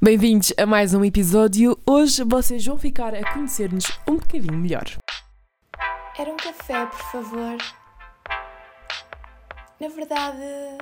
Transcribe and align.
Bem-vindos 0.00 0.52
a 0.56 0.64
mais 0.64 0.94
um 0.94 1.04
episódio. 1.04 1.76
Hoje 1.84 2.22
vocês 2.22 2.64
vão 2.64 2.78
ficar 2.78 3.12
a 3.16 3.32
conhecer-nos 3.32 3.84
um 4.06 4.14
bocadinho 4.14 4.56
melhor. 4.56 4.84
Era 6.16 6.30
um 6.30 6.36
café, 6.36 6.86
por 6.86 6.98
favor. 7.10 7.58
Na 9.80 9.88
verdade, 9.88 10.78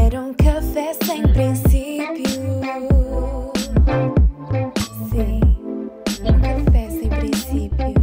era 0.00 0.18
um 0.18 0.32
café 0.32 0.94
sem 1.04 1.22
princípio. 1.30 2.24
Sim, 5.10 5.40
um 6.22 6.40
café 6.40 6.88
sem 6.88 7.08
princípio. 7.10 7.94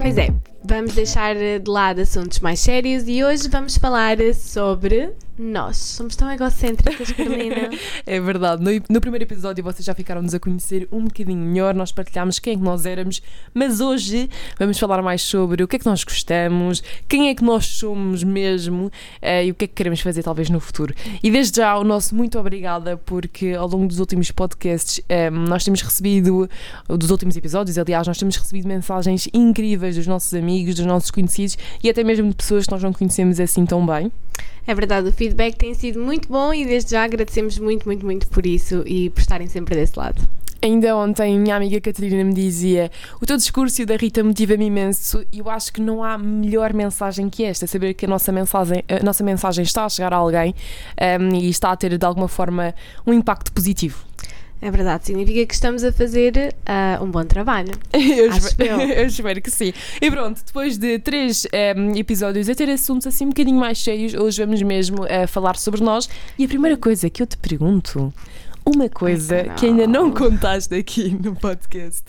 Pois 0.00 0.18
é, 0.18 0.34
vamos 0.64 0.96
deixar 0.96 1.36
de 1.36 1.62
lado 1.70 2.00
assuntos 2.00 2.40
mais 2.40 2.58
sérios 2.58 3.04
e 3.06 3.22
hoje 3.22 3.48
vamos 3.48 3.78
falar 3.78 4.16
sobre 4.34 5.14
nós. 5.38 5.76
Somos 5.76 6.14
tão 6.16 6.30
egocêntricas, 6.30 7.10
Carolina. 7.12 7.70
É 8.06 8.20
verdade, 8.20 8.62
no, 8.62 8.70
no 8.88 9.00
primeiro 9.00 9.24
episódio 9.24 9.62
vocês 9.64 9.84
já 9.84 9.94
ficaram-nos 9.94 10.34
a 10.34 10.40
conhecer 10.40 10.88
um 10.92 11.04
bocadinho 11.04 11.38
melhor, 11.38 11.74
nós 11.74 11.92
partilhámos 11.92 12.38
quem 12.38 12.54
é 12.54 12.56
que 12.56 12.62
nós 12.62 12.86
éramos, 12.86 13.22
mas 13.52 13.80
hoje 13.80 14.28
vamos 14.58 14.78
falar 14.78 15.02
mais 15.02 15.22
sobre 15.22 15.62
o 15.62 15.68
que 15.68 15.76
é 15.76 15.78
que 15.78 15.86
nós 15.86 16.04
gostamos, 16.04 16.82
quem 17.08 17.28
é 17.28 17.34
que 17.34 17.42
nós 17.42 17.66
somos 17.66 18.22
mesmo 18.22 18.90
eh, 19.20 19.46
e 19.46 19.50
o 19.50 19.54
que 19.54 19.64
é 19.64 19.68
que 19.68 19.74
queremos 19.74 20.00
fazer 20.00 20.22
talvez 20.22 20.48
no 20.50 20.60
futuro. 20.60 20.94
E 21.22 21.30
desde 21.30 21.56
já 21.56 21.76
o 21.76 21.84
nosso 21.84 22.14
muito 22.14 22.38
obrigada 22.38 22.96
porque 22.96 23.52
ao 23.52 23.68
longo 23.68 23.86
dos 23.86 23.98
últimos 23.98 24.30
podcasts 24.30 25.00
eh, 25.08 25.30
nós 25.30 25.64
temos 25.64 25.82
recebido, 25.82 26.48
dos 26.88 27.10
últimos 27.10 27.36
episódios, 27.36 27.78
aliás, 27.78 28.06
nós 28.06 28.18
temos 28.18 28.36
recebido 28.36 28.68
mensagens 28.68 29.28
incríveis 29.32 29.96
dos 29.96 30.06
nossos 30.06 30.32
amigos, 30.34 30.74
dos 30.74 30.86
nossos 30.86 31.10
conhecidos 31.10 31.58
e 31.82 31.90
até 31.90 32.04
mesmo 32.04 32.28
de 32.28 32.34
pessoas 32.34 32.66
que 32.66 32.72
nós 32.72 32.82
não 32.82 32.92
conhecemos 32.92 33.40
assim 33.40 33.66
tão 33.66 33.84
bem. 33.84 34.10
É 34.66 34.74
verdade, 34.74 35.08
o 35.08 35.12
feedback 35.24 35.56
tem 35.56 35.72
sido 35.72 36.00
muito 36.00 36.28
bom 36.28 36.52
e 36.52 36.64
desde 36.66 36.90
já 36.90 37.04
agradecemos 37.04 37.58
muito, 37.58 37.86
muito, 37.86 38.04
muito 38.04 38.28
por 38.28 38.44
isso 38.44 38.82
e 38.86 39.08
por 39.10 39.20
estarem 39.20 39.46
sempre 39.46 39.74
desse 39.74 39.98
lado. 39.98 40.20
Ainda 40.60 40.96
ontem 40.96 41.38
minha 41.38 41.56
amiga 41.56 41.78
Catarina 41.78 42.24
me 42.24 42.32
dizia 42.32 42.90
o 43.20 43.26
teu 43.26 43.36
discurso 43.36 43.82
e 43.82 43.84
o 43.84 43.86
da 43.86 43.96
Rita 43.96 44.24
motiva-me 44.24 44.66
imenso 44.66 45.24
e 45.30 45.40
eu 45.40 45.50
acho 45.50 45.72
que 45.72 45.80
não 45.80 46.02
há 46.02 46.16
melhor 46.16 46.72
mensagem 46.72 47.28
que 47.28 47.44
esta, 47.44 47.66
saber 47.66 47.92
que 47.92 48.06
a 48.06 48.08
nossa 48.08 48.32
mensagem, 48.32 48.82
a 48.88 49.04
nossa 49.04 49.22
mensagem 49.22 49.62
está 49.62 49.84
a 49.84 49.88
chegar 49.88 50.12
a 50.14 50.16
alguém 50.16 50.54
um, 51.20 51.36
e 51.36 51.50
está 51.50 51.70
a 51.70 51.76
ter 51.76 51.98
de 51.98 52.06
alguma 52.06 52.28
forma 52.28 52.74
um 53.06 53.12
impacto 53.12 53.52
positivo. 53.52 54.04
É 54.60 54.70
verdade, 54.70 55.04
significa 55.04 55.44
que 55.44 55.52
estamos 55.54 55.84
a 55.84 55.92
fazer 55.92 56.54
uh, 56.66 57.04
um 57.04 57.10
bom 57.10 57.22
trabalho. 57.24 57.72
Eu, 57.92 58.30
espero, 58.30 58.80
eu. 58.80 58.88
eu 59.00 59.06
espero 59.06 59.42
que 59.42 59.50
sim. 59.50 59.72
E 60.00 60.10
pronto, 60.10 60.42
depois 60.44 60.78
de 60.78 60.98
três 60.98 61.46
um, 61.76 61.94
episódios 61.96 62.48
a 62.48 62.54
ter 62.54 62.70
assuntos 62.70 63.06
assim 63.06 63.26
um 63.26 63.28
bocadinho 63.28 63.58
mais 63.58 63.78
cheios, 63.78 64.14
hoje 64.14 64.42
vamos 64.42 64.62
mesmo 64.62 65.04
a 65.04 65.26
falar 65.26 65.56
sobre 65.56 65.82
nós. 65.82 66.08
E 66.38 66.44
a 66.44 66.48
primeira 66.48 66.76
coisa 66.78 67.10
que 67.10 67.22
eu 67.22 67.26
te 67.26 67.36
pergunto, 67.36 68.12
uma 68.64 68.88
coisa 68.88 69.36
Ai, 69.48 69.54
que 69.56 69.66
ainda 69.66 69.86
não 69.86 70.04
não. 70.04 70.14
contaste 70.14 70.74
aqui 70.74 71.10
no 71.10 71.36
podcast 71.36 72.04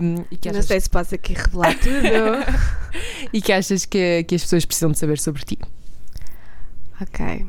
um, 0.00 0.24
e, 0.30 0.36
que 0.36 0.48
Não 0.50 0.58
achas, 0.58 0.66
sei 0.66 0.80
se 0.80 0.88
posso 0.88 1.14
aqui 1.14 1.32
revelar 1.34 1.76
tudo. 1.78 2.62
e 3.32 3.42
que 3.42 3.52
achas 3.52 3.84
que, 3.84 4.22
que 4.24 4.34
as 4.36 4.42
pessoas 4.42 4.64
precisam 4.64 4.92
de 4.92 4.98
saber 4.98 5.18
sobre 5.18 5.42
ti. 5.42 5.58
ok. 7.00 7.44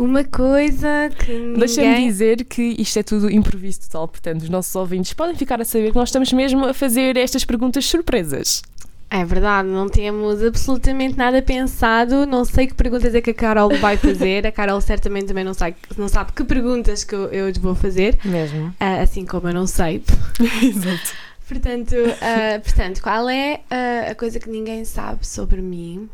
Uma 0.00 0.24
coisa 0.24 1.10
que 1.10 1.54
Deixa-me 1.58 1.86
ninguém... 1.86 2.08
dizer 2.08 2.44
que 2.44 2.74
isto 2.78 2.98
é 2.98 3.02
tudo 3.02 3.30
improviso 3.30 3.82
total, 3.82 4.08
portanto, 4.08 4.40
os 4.40 4.48
nossos 4.48 4.74
ouvintes 4.74 5.12
podem 5.12 5.36
ficar 5.36 5.60
a 5.60 5.64
saber 5.64 5.90
que 5.90 5.96
nós 5.96 6.08
estamos 6.08 6.32
mesmo 6.32 6.64
a 6.64 6.72
fazer 6.72 7.18
estas 7.18 7.44
perguntas 7.44 7.84
surpresas. 7.84 8.62
É 9.10 9.22
verdade, 9.26 9.68
não 9.68 9.90
temos 9.90 10.42
absolutamente 10.42 11.18
nada 11.18 11.42
pensado. 11.42 12.24
Não 12.24 12.46
sei 12.46 12.66
que 12.68 12.72
perguntas 12.74 13.14
é 13.14 13.20
que 13.20 13.30
a 13.30 13.34
Carol 13.34 13.68
vai 13.76 13.98
fazer. 13.98 14.46
A 14.46 14.52
Carol 14.52 14.80
certamente 14.80 15.26
também 15.26 15.44
não 15.44 15.52
sabe, 15.52 15.76
não 15.98 16.08
sabe 16.08 16.32
que 16.32 16.44
perguntas 16.44 17.04
que 17.04 17.14
eu, 17.14 17.26
eu 17.26 17.48
lhes 17.48 17.58
vou 17.58 17.74
fazer, 17.74 18.18
Mesmo. 18.24 18.74
ah, 18.80 19.02
assim 19.02 19.26
como 19.26 19.48
eu 19.48 19.52
não 19.52 19.66
sei. 19.66 20.02
Exato. 20.62 21.12
Portanto, 21.46 21.94
ah, 22.22 22.58
portanto 22.60 23.02
qual 23.02 23.28
é 23.28 23.60
ah, 23.68 24.12
a 24.12 24.14
coisa 24.14 24.40
que 24.40 24.48
ninguém 24.48 24.82
sabe 24.86 25.26
sobre 25.26 25.60
mim? 25.60 26.08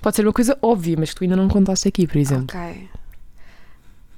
Pode 0.00 0.16
ser 0.16 0.26
uma 0.26 0.32
coisa 0.32 0.56
óbvia, 0.62 0.96
mas 0.98 1.10
que 1.10 1.16
tu 1.16 1.24
ainda 1.24 1.36
não 1.36 1.48
contaste 1.48 1.88
aqui, 1.88 2.06
por 2.06 2.16
exemplo. 2.16 2.56
Ok. 2.56 2.88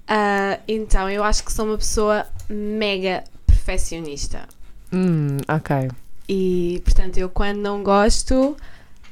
Ah, 0.06 0.59
então, 0.66 1.09
eu 1.11 1.22
acho 1.22 1.44
que 1.44 1.53
sou 1.53 1.66
uma 1.66 1.77
pessoa 1.77 2.27
mega 2.49 3.25
perfeccionista. 3.47 4.49
Hum, 4.93 5.37
ok. 5.49 5.91
E, 6.28 6.81
portanto, 6.84 7.19
eu 7.19 7.28
quando 7.28 7.59
não 7.59 7.83
gosto, 7.83 8.56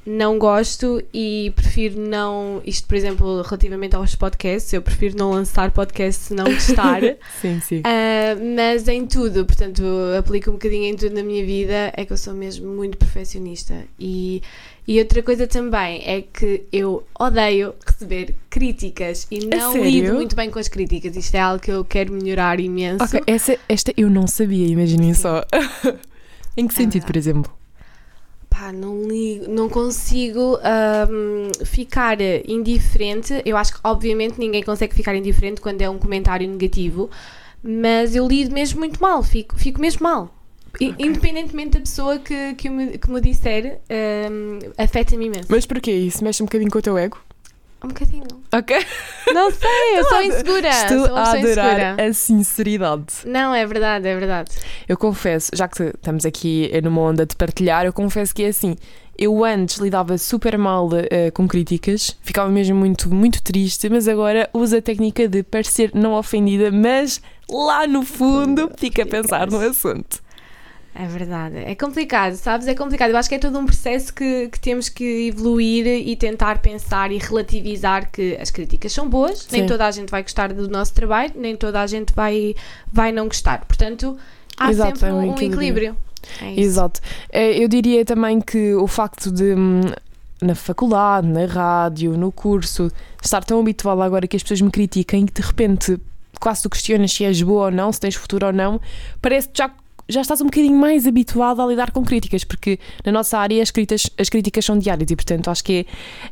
não 0.06 0.38
gosto 0.38 1.03
e 1.12 1.53
prefiro 1.55 2.00
não. 2.00 2.62
Isto, 2.65 2.87
por 2.87 2.94
exemplo, 2.94 3.43
relativamente 3.43 3.97
aos 3.97 4.15
podcasts, 4.15 4.72
eu 4.72 4.81
prefiro 4.81 5.19
não 5.19 5.31
lançar 5.31 5.71
podcast 5.71 6.22
se 6.25 6.34
não 6.34 6.44
gostar. 6.44 7.00
Sim, 7.41 7.60
sim. 7.60 7.82
Ah, 7.84 8.37
mas 8.56 8.88
em 8.88 9.06
tudo, 9.06 9.44
portanto, 9.44 9.82
aplico 10.19 10.50
um 10.50 10.55
bocadinho 10.55 10.84
em 10.84 10.97
tudo 10.97 11.15
na 11.15 11.22
minha 11.22 11.44
vida, 11.44 11.93
é 11.94 12.05
que 12.05 12.12
eu 12.12 12.16
sou 12.16 12.32
mesmo 12.32 12.69
muito 12.69 12.97
perfeccionista. 12.97 13.75
E, 13.99 14.43
e 14.86 14.98
outra 15.00 15.22
coisa 15.22 15.47
também 15.47 16.02
é 16.06 16.22
que 16.22 16.64
eu 16.72 17.04
odeio 17.19 17.74
receber 17.84 18.36
críticas 18.48 19.26
e 19.30 19.41
não 19.47 19.82
lido 19.82 20.14
muito 20.14 20.36
bem 20.36 20.50
com 20.50 20.58
as 20.58 20.69
críticas. 20.69 21.16
Isto 21.16 21.34
é 21.34 21.41
algo 21.41 21.60
que 21.62 21.72
eu 21.72 21.84
quero 21.84 22.12
melhorar 22.12 22.60
imenso. 22.60 23.04
Ok, 23.04 23.20
essa, 23.26 23.58
esta 23.69 23.92
eu 23.96 24.08
não 24.08 24.26
sabia, 24.26 24.66
imaginem 24.69 25.12
só. 25.14 25.44
em 26.56 26.66
que 26.69 26.75
É 26.75 26.76
sentido, 26.76 27.04
por 27.04 27.14
verdade. 27.14 27.19
exemplo? 27.19 27.52
Pá, 28.48 28.72
não 28.72 29.02
ligo, 29.06 29.50
não 29.50 29.69
consigo 29.69 30.58
ahm, 30.62 31.50
ficar 31.66 32.19
indiferente. 32.48 33.42
Eu 33.44 33.56
acho 33.56 33.75
que, 33.75 33.80
obviamente, 33.84 34.38
ninguém 34.38 34.62
consegue 34.62 34.94
ficar 34.94 35.14
indiferente 35.14 35.60
quando 35.60 35.82
é 35.82 35.91
um 35.91 35.98
comentário 35.98 36.48
negativo, 36.48 37.10
mas 37.62 38.14
eu 38.16 38.26
lido 38.26 38.52
mesmo 38.54 38.78
muito 38.78 39.02
mal, 39.02 39.22
fico, 39.22 39.56
fico 39.58 39.80
mesmo 39.80 40.04
mal. 40.04 40.35
Independentemente 40.81 41.70
da 41.70 41.81
pessoa 41.81 42.19
que, 42.19 42.54
que, 42.54 42.69
me, 42.69 42.98
que 42.98 43.10
me 43.10 43.20
disser, 43.20 43.81
ahm, 43.91 44.59
afeta-me 44.76 45.26
imenso. 45.26 45.47
Mas 45.48 45.66
porquê? 45.66 45.92
Isso 45.92 46.22
mexe 46.22 46.42
um 46.42 46.47
bocadinho 46.47 46.70
com 46.70 46.78
o 46.78 46.82
teu 46.82 46.98
ego? 46.98 47.19
Um 47.84 47.88
bocadinho. 47.88 48.25
Ok. 48.53 48.76
Não 49.32 49.50
sei, 49.50 49.98
eu 49.98 50.04
sou 50.09 50.22
insegura. 50.25 50.69
Estou 50.69 51.06
sou 51.06 51.16
a 51.16 51.31
adorar 51.31 51.38
insegura. 51.78 52.09
a 52.09 52.12
sinceridade. 52.12 53.06
Não, 53.26 53.54
é 53.54 53.66
verdade, 53.66 54.09
é 54.09 54.14
verdade. 54.19 54.50
Eu 54.88 54.97
confesso, 54.97 55.50
já 55.54 55.69
que 55.69 55.82
estamos 55.82 56.25
aqui 56.25 56.70
numa 56.82 57.00
onda 57.03 57.26
de 57.26 57.37
partilhar, 57.37 57.84
eu 57.84 57.93
confesso 57.93 58.34
que 58.34 58.44
é 58.44 58.48
assim. 58.48 58.76
Eu 59.19 59.44
antes 59.44 59.78
lidava 59.78 60.19
super 60.19 60.58
mal 60.58 60.91
eh, 61.10 61.31
com 61.31 61.48
críticas, 61.48 62.16
ficava 62.22 62.50
mesmo 62.50 62.76
muito, 62.76 63.12
muito 63.14 63.43
triste, 63.43 63.88
mas 63.88 64.06
agora 64.08 64.48
uso 64.53 64.76
a 64.76 64.82
técnica 64.82 65.26
de 65.26 65.43
parecer 65.43 65.91
não 65.94 66.12
ofendida, 66.12 66.70
mas 66.70 67.20
lá 67.48 67.87
no 67.87 68.03
fundo 68.03 68.70
fica 68.76 69.04
a 69.04 69.06
pensar 69.06 69.50
no 69.50 69.58
assunto. 69.58 70.25
É 70.98 71.06
verdade, 71.06 71.58
é 71.58 71.74
complicado, 71.74 72.34
sabes? 72.36 72.66
É 72.66 72.74
complicado. 72.74 73.10
Eu 73.10 73.18
acho 73.18 73.28
que 73.28 73.34
é 73.34 73.38
todo 73.38 73.58
um 73.58 73.66
processo 73.66 74.14
que, 74.14 74.48
que 74.48 74.58
temos 74.58 74.88
que 74.88 75.28
evoluir 75.28 75.86
e 75.86 76.16
tentar 76.16 76.58
pensar 76.60 77.12
e 77.12 77.18
relativizar 77.18 78.10
que 78.10 78.36
as 78.40 78.50
críticas 78.50 78.92
são 78.92 79.06
boas, 79.08 79.46
nem 79.52 79.62
Sim. 79.62 79.66
toda 79.66 79.86
a 79.86 79.90
gente 79.90 80.08
vai 80.10 80.22
gostar 80.22 80.52
do 80.54 80.68
nosso 80.68 80.94
trabalho, 80.94 81.32
nem 81.36 81.54
toda 81.54 81.82
a 81.82 81.86
gente 81.86 82.14
vai, 82.14 82.54
vai 82.90 83.12
não 83.12 83.26
gostar. 83.26 83.64
Portanto, 83.66 84.16
há 84.56 84.70
Exato, 84.70 84.98
sempre 84.98 85.10
é 85.10 85.12
um 85.12 85.32
equilíbrio. 85.32 85.52
equilíbrio. 85.52 85.96
É 86.40 86.50
isso. 86.52 86.60
Exato. 86.60 87.00
Eh, 87.30 87.62
Eu 87.62 87.68
diria 87.68 88.04
também 88.04 88.40
que 88.40 88.74
o 88.74 88.86
facto 88.86 89.30
de 89.30 89.54
hum, 89.54 89.82
na 90.40 90.54
faculdade, 90.54 91.26
na 91.26 91.46
rádio, 91.46 92.16
no 92.16 92.30
curso, 92.32 92.90
estar 93.22 93.44
tão 93.44 93.60
habituada 93.60 94.02
agora 94.04 94.26
que 94.26 94.36
as 94.36 94.42
pessoas 94.42 94.60
me 94.60 94.70
critiquem 94.70 95.24
e 95.24 95.26
que 95.26 95.40
de 95.40 95.46
repente 95.46 95.98
quase 96.40 96.62
tu 96.62 96.70
questionas 96.70 97.12
se 97.12 97.24
és 97.24 97.40
boa 97.42 97.66
ou 97.66 97.70
não, 97.70 97.90
se 97.92 98.00
tens 98.00 98.14
futuro 98.14 98.46
ou 98.46 98.52
não, 98.52 98.80
parece 99.22 99.48
que 99.48 99.58
já, 99.58 99.70
já 100.09 100.21
estás 100.21 100.41
um 100.41 100.44
bocadinho 100.44 100.77
mais 100.77 101.06
habituada 101.06 101.62
a 101.62 101.67
lidar 101.67 101.91
com 101.91 102.05
críticas, 102.05 102.44
porque 102.44 102.78
na 103.05 103.11
nossa 103.12 103.39
área 103.39 103.62
as, 103.62 103.71
críticas 103.71 104.09
as 104.19 104.28
críticas 104.28 104.65
são 104.65 104.78
diárias 104.78 105.11
e, 105.11 105.17
portanto, 105.17 105.49
acho 105.50 105.65
que 105.65 105.87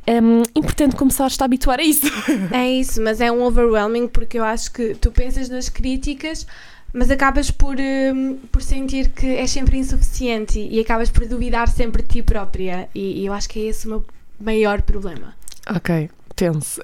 é 0.06 0.20
hum, 0.20 0.42
importante 0.54 0.94
começar 0.96 1.26
a 1.40 1.44
habituar 1.44 1.80
a 1.80 1.82
isso. 1.82 2.06
É 2.52 2.68
isso, 2.70 3.02
mas 3.02 3.20
é 3.20 3.30
um 3.32 3.42
overwhelming 3.42 4.06
porque 4.08 4.38
eu 4.38 4.44
acho 4.44 4.70
que 4.72 4.94
tu 4.94 5.10
pensas 5.10 5.48
nas 5.48 5.68
críticas, 5.68 6.46
mas 6.92 7.10
acabas 7.10 7.50
por, 7.50 7.76
hum, 7.78 8.38
por 8.52 8.62
sentir 8.62 9.08
que 9.10 9.26
és 9.26 9.50
sempre 9.50 9.76
insuficiente 9.76 10.58
e, 10.60 10.76
e 10.76 10.80
acabas 10.80 11.10
por 11.10 11.26
duvidar 11.26 11.66
sempre 11.68 12.02
de 12.02 12.08
ti 12.08 12.22
própria. 12.22 12.88
E, 12.94 13.22
e 13.22 13.26
eu 13.26 13.32
acho 13.32 13.48
que 13.48 13.58
é 13.58 13.62
esse 13.70 13.86
o 13.86 13.90
meu 13.90 14.04
maior 14.40 14.82
problema. 14.82 15.34
ok, 15.74 16.08
tenso. 16.36 16.80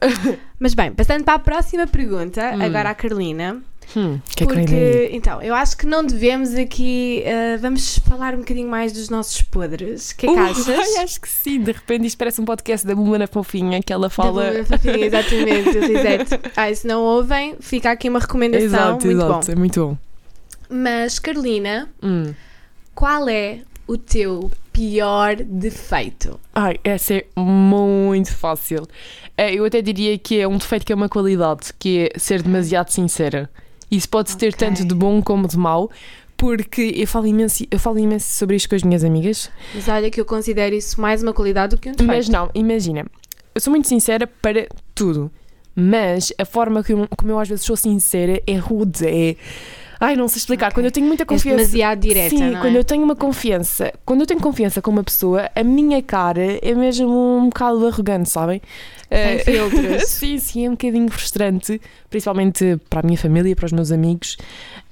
Mas 0.58 0.74
bem, 0.74 0.92
passando 0.92 1.22
para 1.24 1.34
a 1.34 1.38
próxima 1.38 1.86
pergunta, 1.86 2.52
Hum. 2.54 2.62
agora 2.62 2.90
à 2.90 2.94
Carolina. 2.94 3.62
Hum, 3.96 4.20
que 4.36 4.44
é 4.44 4.46
que 4.46 4.54
porque, 4.54 5.10
então, 5.12 5.42
eu 5.42 5.54
acho 5.54 5.76
que 5.76 5.84
não 5.86 6.04
devemos 6.04 6.54
aqui. 6.54 7.22
ah, 7.26 7.58
vamos 7.60 7.98
falar 7.98 8.34
um 8.34 8.38
bocadinho 8.38 8.68
mais 8.68 8.92
dos 8.92 9.08
nossos 9.08 9.42
podres. 9.42 10.12
Que 10.12 10.26
é 10.26 10.28
que 10.32 10.36
Uh, 10.36 10.42
achas? 10.44 10.68
ai, 10.96 11.04
acho 11.04 11.20
que 11.20 11.28
sim, 11.28 11.60
de 11.60 11.72
repente 11.72 12.06
isto 12.06 12.16
parece 12.18 12.40
um 12.40 12.44
podcast 12.44 12.86
da 12.86 12.94
Bumana 12.94 13.26
Fofinha 13.26 13.80
que 13.82 13.92
ela 13.92 14.06
Da 14.06 14.10
fala. 14.10 14.44
Blumen 14.44 14.64
Fofinha, 14.64 15.06
exatamente. 15.06 15.68
Ah, 16.56 16.72
se 16.74 16.86
não 16.86 17.00
ouvem, 17.02 17.56
fica 17.60 17.90
aqui 17.90 18.08
uma 18.08 18.18
recomendação 18.20 18.64
Exato, 18.66 19.06
muito 19.06 19.20
exato, 19.22 19.46
bom. 19.46 19.52
é 19.52 19.56
muito 19.56 19.86
bom. 19.86 19.98
Mas, 20.68 21.18
Carolina, 21.18 21.88
Hum. 22.02 22.32
qual 22.94 23.28
é 23.28 23.60
o 23.88 23.98
teu 23.98 24.50
pior 24.72 25.34
defeito? 25.36 26.38
Ai, 26.54 26.76
essa 26.84 27.14
é 27.14 27.24
muito 27.36 28.32
fácil. 28.34 28.86
Eh, 29.36 29.54
Eu 29.54 29.64
até 29.64 29.82
diria 29.82 30.16
que 30.16 30.38
é 30.38 30.46
um 30.46 30.56
defeito 30.58 30.86
que 30.86 30.92
é 30.92 30.94
uma 30.94 31.08
qualidade, 31.08 31.72
que 31.78 32.08
é 32.14 32.18
ser 32.18 32.40
demasiado 32.42 32.90
sincera. 32.90 33.50
Isso 33.90 34.08
pode 34.08 34.36
ter 34.36 34.54
Ok. 34.54 34.58
tanto 34.68 34.84
de 34.84 34.94
bom 34.94 35.20
como 35.22 35.48
de 35.48 35.56
mau, 35.58 35.90
porque 36.36 36.92
eu 36.96 37.06
falo 37.06 37.26
imenso, 37.26 37.64
eu 37.70 37.78
falo 37.78 37.98
imenso 37.98 38.28
sobre 38.36 38.56
isto 38.56 38.68
com 38.68 38.74
as 38.76 38.82
minhas 38.82 39.04
amigas. 39.04 39.50
Mas 39.74 39.88
olha 39.88 40.10
que 40.10 40.20
eu 40.20 40.24
considero 40.24 40.74
isso 40.74 41.00
mais 41.00 41.22
uma 41.22 41.32
qualidade 41.32 41.76
do 41.76 41.80
que 41.80 41.88
um 41.88 41.92
defeito. 41.92 42.06
Mas 42.08 42.28
não, 42.28 42.48
imagina, 42.54 43.04
eu 43.54 43.60
sou 43.60 43.70
muito 43.70 43.88
sincera 43.88 44.26
para 44.26 44.66
tudo, 44.94 45.30
mas 45.74 46.32
a 46.38 46.44
forma 46.44 46.82
que 46.82 46.92
eu- 46.92 47.08
como 47.16 47.32
eu 47.32 47.38
às 47.38 47.48
vezes 47.48 47.64
sou 47.64 47.76
sincera 47.76 48.40
é 48.46 48.56
rude, 48.56 49.06
é. 49.06 49.36
Ai, 50.02 50.16
não 50.16 50.28
sei 50.28 50.38
explicar. 50.38 50.68
Ok. 50.68 50.76
Quando 50.76 50.86
eu 50.86 50.90
tenho 50.92 51.06
muita 51.06 51.26
confiança. 51.26 51.58
demasiado 51.58 52.00
direta, 52.00 52.30
Sim, 52.30 52.52
não 52.52 52.60
quando 52.62 52.74
é? 52.76 52.78
eu 52.78 52.84
tenho 52.84 53.04
uma 53.04 53.14
confiança, 53.14 53.92
quando 54.06 54.20
eu 54.22 54.26
tenho 54.26 54.40
confiança 54.40 54.80
com 54.80 54.90
uma 54.90 55.04
pessoa, 55.04 55.50
a 55.54 55.62
minha 55.62 56.02
cara 56.02 56.58
é 56.62 56.74
mesmo 56.74 57.36
um 57.36 57.50
bocado 57.50 57.86
arrogante, 57.86 58.30
sabem? 58.30 58.62
Sem 59.10 59.18
Eh, 59.20 59.38
filtros. 59.44 60.02
sim, 60.08 60.38
sim, 60.38 60.66
é 60.66 60.68
um 60.68 60.72
bocadinho 60.72 61.10
frustrante, 61.10 61.80
principalmente 62.08 62.78
para 62.88 63.00
a 63.00 63.02
minha 63.02 63.18
família 63.18 63.56
para 63.56 63.66
os 63.66 63.72
meus 63.72 63.90
amigos. 63.90 64.36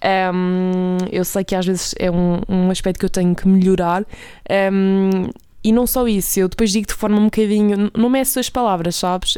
Ahm, 0.03 0.99
eu 1.11 1.25
sei 1.25 1.45
que 1.45 1.55
às 1.55 1.65
vezes 1.67 1.95
é 1.99 2.11
um, 2.11 2.41
um 2.49 2.71
aspecto 2.71 2.99
que 2.99 3.05
eu 3.05 3.11
tenho 3.11 3.35
que 3.35 3.47
melhorar. 3.47 4.05
Ahm, 4.51 5.31
e 5.63 5.73
não 5.73 5.87
só 5.87 6.07
isso, 6.07 6.39
eu 6.41 6.49
depois 6.49 6.71
digo 6.71 6.87
de 6.87 6.95
forma 6.95 7.19
um 7.19 7.25
bocadinho. 7.25 7.91
Não 7.97 8.09
meço 8.09 8.39
as 8.39 8.49
palavras, 8.49 8.95
sabes? 8.97 9.37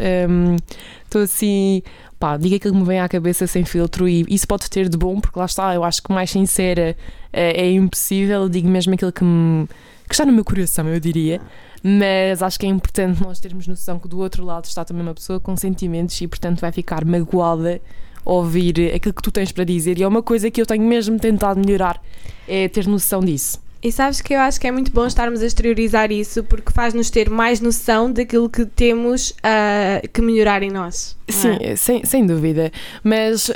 Estou 1.04 1.22
assim. 1.22 1.82
Pá, 2.20 2.36
diga 2.36 2.56
aquilo 2.56 2.74
que 2.74 2.80
me 2.80 2.86
vem 2.86 3.00
à 3.00 3.08
cabeça 3.08 3.46
sem 3.46 3.64
filtro 3.64 4.06
e 4.06 4.26
isso 4.28 4.46
pode 4.46 4.68
ter 4.68 4.90
de 4.90 4.98
bom, 4.98 5.18
porque 5.18 5.38
lá 5.38 5.46
está, 5.46 5.74
eu 5.74 5.82
acho 5.82 6.02
que 6.02 6.12
mais 6.12 6.30
sincera 6.30 6.94
eh, 7.32 7.62
é 7.62 7.72
impossível, 7.72 8.46
digo 8.46 8.68
mesmo 8.68 8.92
aquilo 8.92 9.10
que, 9.10 9.24
me, 9.24 9.66
que 10.06 10.12
está 10.12 10.26
no 10.26 10.32
meu 10.32 10.44
coração, 10.44 10.86
eu 10.86 11.00
diria. 11.00 11.40
Mas 11.82 12.42
acho 12.42 12.60
que 12.60 12.66
é 12.66 12.68
importante 12.68 13.22
nós 13.22 13.40
termos 13.40 13.66
noção 13.66 13.98
que 13.98 14.06
do 14.06 14.18
outro 14.18 14.44
lado 14.44 14.66
está 14.66 14.84
também 14.84 15.02
uma 15.02 15.14
pessoa 15.14 15.40
com 15.40 15.56
sentimentos 15.56 16.20
e, 16.20 16.28
portanto, 16.28 16.60
vai 16.60 16.70
ficar 16.70 17.06
magoada 17.06 17.80
ouvir 18.22 18.92
aquilo 18.94 19.14
que 19.14 19.22
tu 19.22 19.32
tens 19.32 19.50
para 19.50 19.64
dizer. 19.64 19.98
E 19.98 20.02
é 20.02 20.06
uma 20.06 20.22
coisa 20.22 20.50
que 20.50 20.60
eu 20.60 20.66
tenho 20.66 20.84
mesmo 20.84 21.18
tentado 21.18 21.58
melhorar, 21.58 22.02
é 22.46 22.68
ter 22.68 22.86
noção 22.86 23.20
disso. 23.20 23.58
E 23.82 23.90
sabes 23.90 24.20
que 24.20 24.34
eu 24.34 24.40
acho 24.40 24.60
que 24.60 24.66
é 24.66 24.70
muito 24.70 24.92
bom 24.92 25.06
estarmos 25.06 25.42
a 25.42 25.46
exteriorizar 25.46 26.12
isso 26.12 26.44
porque 26.44 26.70
faz-nos 26.70 27.08
ter 27.08 27.30
mais 27.30 27.60
noção 27.60 28.12
daquilo 28.12 28.48
que 28.48 28.66
temos 28.66 29.34
ah, 29.42 30.02
que 30.12 30.20
melhorar 30.20 30.62
em 30.62 30.70
nós. 30.70 31.16
Sim, 31.28 31.56
é? 31.60 31.76
sem, 31.76 32.04
sem 32.04 32.26
dúvida. 32.26 32.70
Mas 33.02 33.50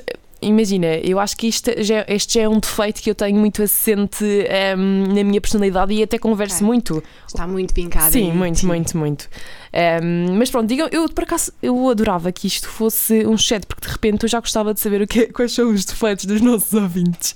imagina, 0.46 0.86
eu 1.02 1.18
acho 1.18 1.36
que 1.36 1.46
isto 1.48 1.70
já, 1.82 2.04
este 2.08 2.34
já 2.34 2.42
é 2.42 2.48
um 2.48 2.58
defeito 2.58 3.02
que 3.02 3.10
eu 3.10 3.14
tenho 3.14 3.38
muito 3.38 3.62
assente 3.62 4.24
ehm, 4.24 5.08
na 5.14 5.24
minha 5.24 5.40
personalidade 5.40 5.92
e 5.92 6.02
até 6.02 6.18
converso 6.18 6.56
Ok. 6.56 6.66
muito. 6.66 7.02
Está 7.26 7.46
muito 7.46 7.74
vincada. 7.74 8.10
Sim, 8.10 8.32
muito, 8.32 8.66
muito, 8.66 8.96
muito. 8.96 9.28
Ehm, 9.72 10.36
mas 10.38 10.50
pronto, 10.50 10.66
digam, 10.68 10.88
eu 10.92 11.08
por 11.08 11.24
acaso 11.24 11.52
eu 11.62 11.88
adorava 11.88 12.30
que 12.30 12.46
isto 12.46 12.68
fosse 12.68 13.26
um 13.26 13.36
chat, 13.36 13.66
porque 13.66 13.86
de 13.86 13.92
repente 13.92 14.22
eu 14.24 14.28
já 14.28 14.40
gostava 14.40 14.72
de 14.72 14.80
saber 14.80 15.02
o 15.02 15.06
que, 15.06 15.20
é- 15.20 15.26
quais 15.26 15.52
são 15.52 15.70
os 15.72 15.84
defeitos 15.84 16.24
dos 16.26 16.40
nossos 16.40 16.72
ouvintes. 16.72 17.34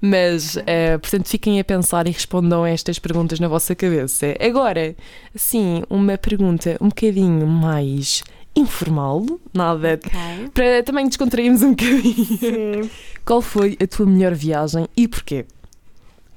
Mas, 0.00 0.56
eh, 0.66 0.96
portanto, 0.98 1.28
fiquem 1.28 1.60
a 1.60 1.64
pensar 1.64 2.06
e 2.06 2.10
respondam 2.10 2.64
a 2.64 2.70
estas 2.70 2.98
perguntas 2.98 3.38
na 3.40 3.48
vossa 3.48 3.74
cabeça. 3.74 4.34
Agora, 4.40 4.94
sim, 5.34 5.82
uma 5.90 6.16
pergunta 6.16 6.76
um 6.80 6.88
bocadinho 6.88 7.46
mais 7.46 8.22
informal, 8.54 9.24
nada 9.54 9.98
Ok. 10.04 10.48
para 10.52 10.82
também 10.82 11.06
descontrairmos 11.08 11.62
um 11.62 11.70
bocadinho. 11.70 12.38
Sim. 12.84 12.90
Qual 13.24 13.40
foi 13.40 13.76
a 13.82 13.86
tua 13.86 14.06
melhor 14.06 14.34
viagem 14.34 14.86
e 14.96 15.06
porquê? 15.06 15.46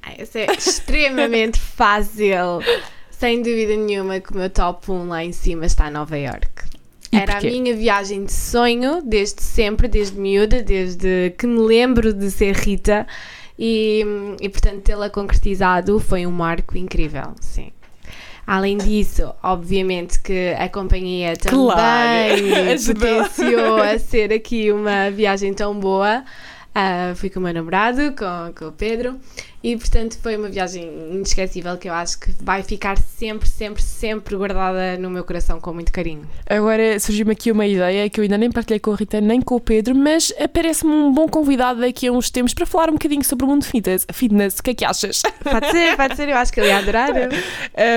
Ah, 0.01 0.21
Isso 0.21 0.37
é 0.37 0.45
extremamente 0.45 1.59
fácil. 1.61 2.59
Sem 3.09 3.41
dúvida 3.41 3.75
nenhuma 3.75 4.19
que 4.19 4.31
o 4.33 4.37
meu 4.37 4.49
top 4.49 4.91
1 4.91 5.07
lá 5.07 5.23
em 5.23 5.31
cima 5.31 5.65
está 5.65 5.87
em 5.87 5.91
Nova 5.91 6.17
York. 6.17 6.49
Era 7.11 7.37
a 7.37 7.41
minha 7.41 7.75
viagem 7.75 8.25
de 8.25 8.33
sonho 8.33 9.01
desde 9.03 9.41
sempre, 9.43 9.87
desde 9.87 10.19
miúda, 10.19 10.63
desde 10.63 11.33
que 11.37 11.45
me 11.45 11.59
lembro 11.59 12.11
de 12.11 12.31
ser 12.31 12.55
Rita 12.55 13.05
e, 13.57 14.03
e 14.41 14.49
portanto 14.49 14.81
tê-la 14.81 15.11
concretizado 15.11 15.99
foi 15.99 16.25
um 16.25 16.31
marco 16.31 16.75
incrível, 16.75 17.35
sim. 17.39 17.71
Além 18.45 18.77
disso, 18.77 19.33
obviamente 19.41 20.19
que 20.19 20.53
a 20.59 20.67
companhia 20.67 21.35
também 21.37 21.65
Claro, 21.65 22.41
potenciou 22.99 23.77
a 23.81 23.97
ser 23.97 24.33
aqui 24.33 24.71
uma 24.71 25.09
viagem 25.09 25.53
tão 25.53 25.79
boa. 25.79 26.23
Ah, 26.75 27.13
fui 27.15 27.29
com 27.29 27.39
o 27.39 27.43
meu 27.43 27.53
namorado, 27.53 28.13
com, 28.17 28.53
com 28.57 28.65
o 28.65 28.71
Pedro, 28.71 29.19
e 29.63 29.77
portanto 29.77 30.17
foi 30.21 30.35
uma 30.35 30.49
viagem 30.49 30.83
inesquecível 31.11 31.77
que 31.77 31.87
eu 31.87 31.93
acho 31.93 32.19
que 32.19 32.31
vai 32.41 32.63
ficar 32.63 32.97
sempre, 32.97 33.47
sempre, 33.47 33.81
sempre 33.81 34.35
guardada 34.35 34.97
no 34.97 35.09
meu 35.09 35.23
coração 35.23 35.59
com 35.61 35.71
muito 35.71 35.91
carinho. 35.91 36.27
Agora 36.49 36.99
surgiu-me 36.99 37.31
aqui 37.33 37.51
uma 37.51 37.65
ideia 37.65 38.09
que 38.09 38.19
eu 38.19 38.23
ainda 38.23 38.37
nem 38.39 38.51
partilhei 38.51 38.79
com 38.79 38.91
a 38.91 38.95
Rita 38.95 39.21
nem 39.21 39.39
com 39.39 39.55
o 39.55 39.59
Pedro, 39.59 39.93
mas 39.95 40.33
parece-me 40.51 40.91
um 40.91 41.13
bom 41.13 41.27
convidado 41.27 41.79
daqui 41.81 42.07
a 42.07 42.11
uns 42.11 42.31
tempos 42.31 42.53
para 42.55 42.65
falar 42.65 42.89
um 42.89 42.93
bocadinho 42.93 43.23
sobre 43.23 43.45
o 43.45 43.49
mundo 43.49 43.63
fitness. 43.65 44.05
fitness. 44.11 44.57
O 44.59 44.63
que 44.63 44.71
é 44.71 44.73
que 44.73 44.83
achas? 44.85 45.21
Pode 45.43 45.69
ser, 45.71 45.95
pode 45.95 46.15
ser, 46.15 46.27
eu 46.29 46.37
acho 46.37 46.51
que 46.51 46.59
ele 46.59 46.67
ia 46.69 46.77
adorar. 46.79 47.11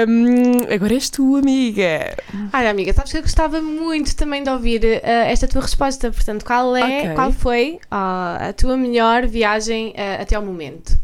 Hum, 0.06 0.72
agora 0.74 0.94
és 0.94 1.08
tu, 1.10 1.36
amiga. 1.36 2.14
Olha, 2.52 2.70
amiga, 2.70 2.92
sabes 2.92 3.12
que 3.12 3.18
eu 3.18 3.22
gostava 3.22 3.60
muito 3.60 4.14
também 4.16 4.42
de 4.42 4.50
ouvir 4.50 4.84
eh, 4.84 5.32
esta 5.32 5.48
tua 5.48 5.62
resposta. 5.62 6.10
Portanto, 6.10 6.44
qual 6.44 6.76
é, 6.76 7.00
Ok. 7.02 7.14
qual 7.14 7.32
foi 7.32 7.78
ah, 7.90 8.48
a 8.48 8.52
tua 8.52 8.65
melhor 8.74 9.26
viagem 9.26 9.92
eh, 9.94 10.22
até 10.22 10.34
ao 10.34 10.42
momento? 10.42 10.98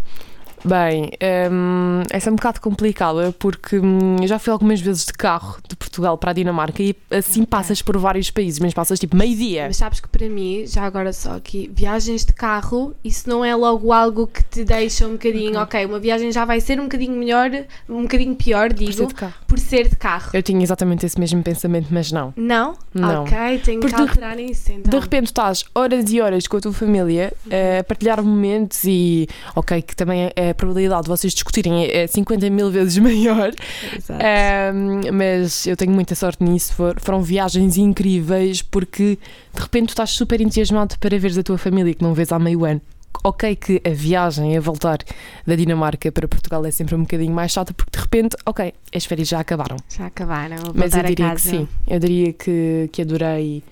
Bem, 0.64 1.10
hum, 1.50 2.02
essa 2.08 2.30
é 2.30 2.32
um 2.32 2.36
bocado 2.36 2.60
complicada 2.60 3.34
porque 3.38 3.78
hum, 3.78 4.16
eu 4.20 4.28
já 4.28 4.38
fui 4.38 4.52
algumas 4.52 4.80
vezes 4.80 5.04
de 5.04 5.12
carro 5.12 5.58
de 5.68 5.74
Portugal 5.74 6.16
para 6.16 6.30
a 6.30 6.34
Dinamarca 6.34 6.82
e 6.82 6.94
assim 7.10 7.44
passas 7.44 7.82
por 7.82 7.98
vários 7.98 8.30
países, 8.30 8.60
mas 8.60 8.72
passas 8.72 8.98
tipo 8.98 9.16
meio-dia. 9.16 9.64
Mas 9.66 9.76
sabes 9.76 9.98
que 9.98 10.08
para 10.08 10.28
mim, 10.28 10.64
já 10.66 10.84
agora 10.84 11.12
só 11.12 11.34
aqui, 11.34 11.70
viagens 11.74 12.24
de 12.24 12.32
carro, 12.32 12.94
isso 13.02 13.28
não 13.28 13.44
é 13.44 13.54
logo 13.56 13.92
algo 13.92 14.26
que 14.26 14.44
te 14.44 14.64
deixa 14.64 15.06
um 15.06 15.12
bocadinho, 15.12 15.58
ok, 15.58 15.84
uma 15.84 15.98
viagem 15.98 16.30
já 16.30 16.44
vai 16.44 16.60
ser 16.60 16.78
um 16.78 16.84
bocadinho 16.84 17.16
melhor, 17.16 17.50
um 17.88 18.02
bocadinho 18.02 18.34
pior, 18.36 18.72
digo, 18.72 19.06
de 19.06 19.14
carro. 19.14 19.34
Por 19.52 19.58
ser 19.58 19.86
de 19.88 19.96
carro. 19.96 20.30
Eu 20.32 20.42
tinha 20.42 20.62
exatamente 20.62 21.04
esse 21.04 21.20
mesmo 21.20 21.42
pensamento, 21.42 21.88
mas 21.90 22.10
não. 22.10 22.32
Não? 22.34 22.74
Não. 22.94 23.24
Ok, 23.24 23.58
tenho 23.62 23.80
Porque 23.80 23.94
que 23.94 24.02
de- 24.02 24.08
alterar 24.08 24.40
isso 24.40 24.72
então. 24.72 24.90
De 24.90 24.98
repente 24.98 25.26
estás 25.26 25.62
horas 25.74 26.10
e 26.10 26.20
horas 26.22 26.46
com 26.46 26.56
a 26.56 26.60
tua 26.60 26.72
família 26.72 27.32
eh, 27.50 27.80
a 27.80 27.84
partilhar 27.84 28.22
momentos 28.22 28.82
e, 28.84 29.28
ok, 29.54 29.82
que 29.82 29.94
também 29.94 30.30
é- 30.34 30.50
a 30.50 30.54
probabilidade 30.54 31.02
de 31.02 31.08
vocês 31.08 31.34
discutirem 31.34 31.84
é 31.84 32.04
é 32.04 32.06
50 32.06 32.48
mil 32.48 32.70
vezes 32.70 32.96
maior, 32.98 33.52
Exato. 33.94 34.22
Ahm, 34.24 35.00
mas 35.12 35.66
eu 35.66 35.76
tenho 35.76 35.92
muita 35.92 36.14
sorte 36.14 36.42
nisso. 36.42 36.72
For- 36.72 36.98
foram 36.98 37.20
viagens 37.22 37.76
incríveis 37.76 38.62
porque 38.62 39.18
de 39.54 39.60
repente 39.60 39.88
tu 39.88 39.90
estás 39.90 40.10
super 40.10 40.40
entusiasmado 40.40 40.98
para 40.98 41.18
veres 41.18 41.36
a 41.36 41.42
tua 41.42 41.58
família 41.58 41.92
que 41.94 42.02
não 42.02 42.14
vês 42.14 42.32
há 42.32 42.38
meio 42.38 42.64
ano. 42.64 42.80
Ok, 43.24 43.54
que 43.56 43.80
a 43.84 43.90
viagem 43.90 44.56
a 44.56 44.60
voltar 44.60 44.98
da 45.46 45.54
Dinamarca 45.54 46.10
para 46.10 46.26
Portugal 46.26 46.64
é 46.66 46.70
sempre 46.70 46.94
um 46.94 47.02
bocadinho 47.02 47.32
mais 47.32 47.52
chata 47.52 47.72
porque 47.72 47.96
de 47.96 48.02
repente, 48.02 48.36
ok, 48.44 48.72
as 48.94 49.04
férias 49.04 49.28
já 49.28 49.40
acabaram. 49.40 49.76
Já 49.88 50.06
acabaram, 50.06 50.56
vou 50.56 50.72
Mas 50.74 50.92
eu 50.94 51.02
diria 51.04 51.34
que 51.34 51.40
sim, 51.40 51.68
eu 51.86 51.98
diria 51.98 52.32
que, 52.32 52.88
que 52.92 53.02
adorei 53.02 53.62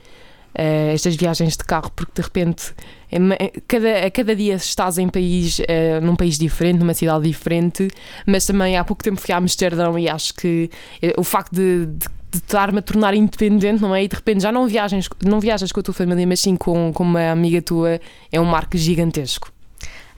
eh, 0.55 0.93
estas 0.93 1.17
viagens 1.17 1.57
de 1.57 1.65
carro, 1.65 1.91
porque 1.95 2.13
de 2.15 2.23
repente 2.23 2.73
é 3.11 3.17
é- 3.45 3.53
cada, 3.67 4.07
a 4.07 4.11
cada 4.11 4.37
dia 4.37 4.55
estás 4.55 4.99
em 4.99 5.09
país, 5.09 5.61
eh, 5.67 6.01
num 6.01 6.17
país 6.17 6.39
diferente, 6.39 6.79
numa 6.79 6.95
cidade 6.95 7.25
diferente, 7.25 7.89
mas 8.27 8.47
também 8.47 8.77
há 8.77 8.85
pouco 8.85 9.03
tempo 9.03 9.21
fui 9.21 9.33
a 9.33 9.37
Amsterdão 9.39 9.99
e 9.99 10.09
acho 10.09 10.35
que 10.35 10.71
eh, 11.03 11.15
o 11.17 11.25
facto 11.25 11.55
de, 11.55 11.87
de, 11.87 12.07
de 12.31 12.39
estar-me 12.39 12.79
a 12.79 12.83
tornar 12.83 13.15
independente, 13.15 13.83
não 13.83 13.95
é? 13.95 14.05
E 14.05 14.09
de 14.09 14.15
repente 14.17 14.43
já 14.43 14.53
não 14.53 14.67
viajas, 14.69 15.09
não 15.25 15.41
viajas 15.41 15.73
com 15.73 15.81
a 15.81 15.83
tua 15.83 15.95
família, 15.95 16.27
mas 16.27 16.41
sim 16.41 16.57
com, 16.57 16.93
com 16.93 17.03
uma 17.03 17.31
amiga 17.31 17.61
tua, 17.61 18.01
é 18.31 18.41
um 18.41 18.45
marco 18.45 18.77
gigantesco. 18.77 19.53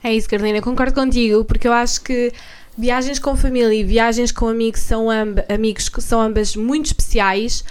É 0.03 0.13
isso, 0.13 0.29
Carolina, 0.29 0.61
concordo 0.61 0.93
contigo, 0.93 1.43
porque 1.45 1.67
eu 1.67 1.73
acho 1.73 2.01
que 2.01 2.31
viagens 2.77 3.19
com 3.19 3.35
família 3.35 3.73
e 3.73 3.83
viagens 3.83 4.31
com 4.31 4.47
amigos 4.47 4.81
são, 4.81 5.09
amb 5.09 5.39
amigos 5.49 5.89
são 5.99 6.21
ambas 6.21 6.55
muito 6.55 6.87
especiais 6.87 7.63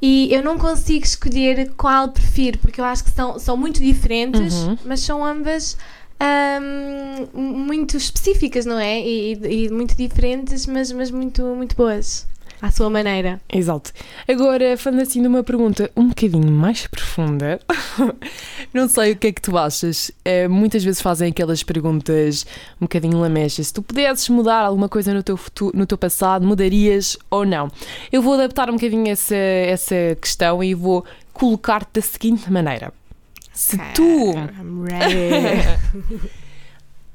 e 0.00 0.32
eu 0.32 0.42
não 0.42 0.56
consigo 0.56 1.04
escolher 1.04 1.72
qual 1.76 2.08
prefiro, 2.08 2.58
porque 2.58 2.80
eu 2.80 2.84
acho 2.84 3.04
que 3.04 3.10
são, 3.10 3.38
são 3.38 3.56
muito 3.56 3.80
diferentes, 3.82 4.54
Uhum. 4.54 4.78
mas 4.84 5.00
são 5.00 5.24
ambas 5.24 5.76
ahm, 6.18 7.26
muito 7.34 7.96
específicas, 7.96 8.64
não 8.66 8.78
é? 8.78 9.00
E, 9.00 9.34
e- 9.34 9.64
e 9.66 9.70
muito 9.70 9.96
diferentes, 9.96 10.66
mas, 10.66 10.92
mas 10.92 11.10
muito, 11.10 11.42
muito 11.56 11.74
boas, 11.76 12.26
à 12.60 12.70
sua 12.70 12.90
maneira. 12.90 13.40
Exato. 13.52 13.92
Agora, 14.28 14.76
falando 14.76 15.00
assim 15.02 15.20
de 15.22 15.28
uma 15.28 15.42
pergunta 15.42 15.90
um 15.96 16.08
bocadinho 16.08 16.50
mais 16.50 16.86
profunda, 16.86 17.60
não 18.72 18.88
sei 18.88 19.12
o 19.12 19.16
que 19.16 19.28
é 19.28 19.32
que 19.32 19.40
tu 19.40 19.56
achas. 19.56 20.10
Eh, 20.24 20.48
muitas 20.48 20.84
vezes 20.84 21.00
fazem 21.00 21.30
aquelas 21.30 21.62
perguntas 21.62 22.46
um 22.80 22.84
bocadinho 22.84 23.18
lamechas. 23.18 23.68
Se 23.68 23.74
tu 23.74 23.82
pudesses 23.82 24.28
mudar 24.28 24.64
alguma 24.64 24.88
coisa 24.88 25.14
no 25.14 25.22
teu, 25.22 25.36
futuro, 25.36 25.76
no 25.76 25.86
teu 25.86 25.96
passado, 25.96 26.46
mudarias 26.46 27.16
ou 27.30 27.46
não? 27.46 27.70
Eu 28.12 28.22
vou 28.22 28.34
adaptar 28.34 28.68
um 28.68 28.74
bocadinho 28.74 29.08
essa, 29.08 29.34
essa 29.34 30.16
questão 30.20 30.62
e 30.62 30.74
vou 30.74 31.04
colocar-te 31.32 31.94
da 31.94 32.02
seguinte 32.02 32.50
maneira. 32.50 32.92
Se 33.52 33.76
tu 33.94 34.32
I'm 34.32 34.84
ready. 34.84 36.30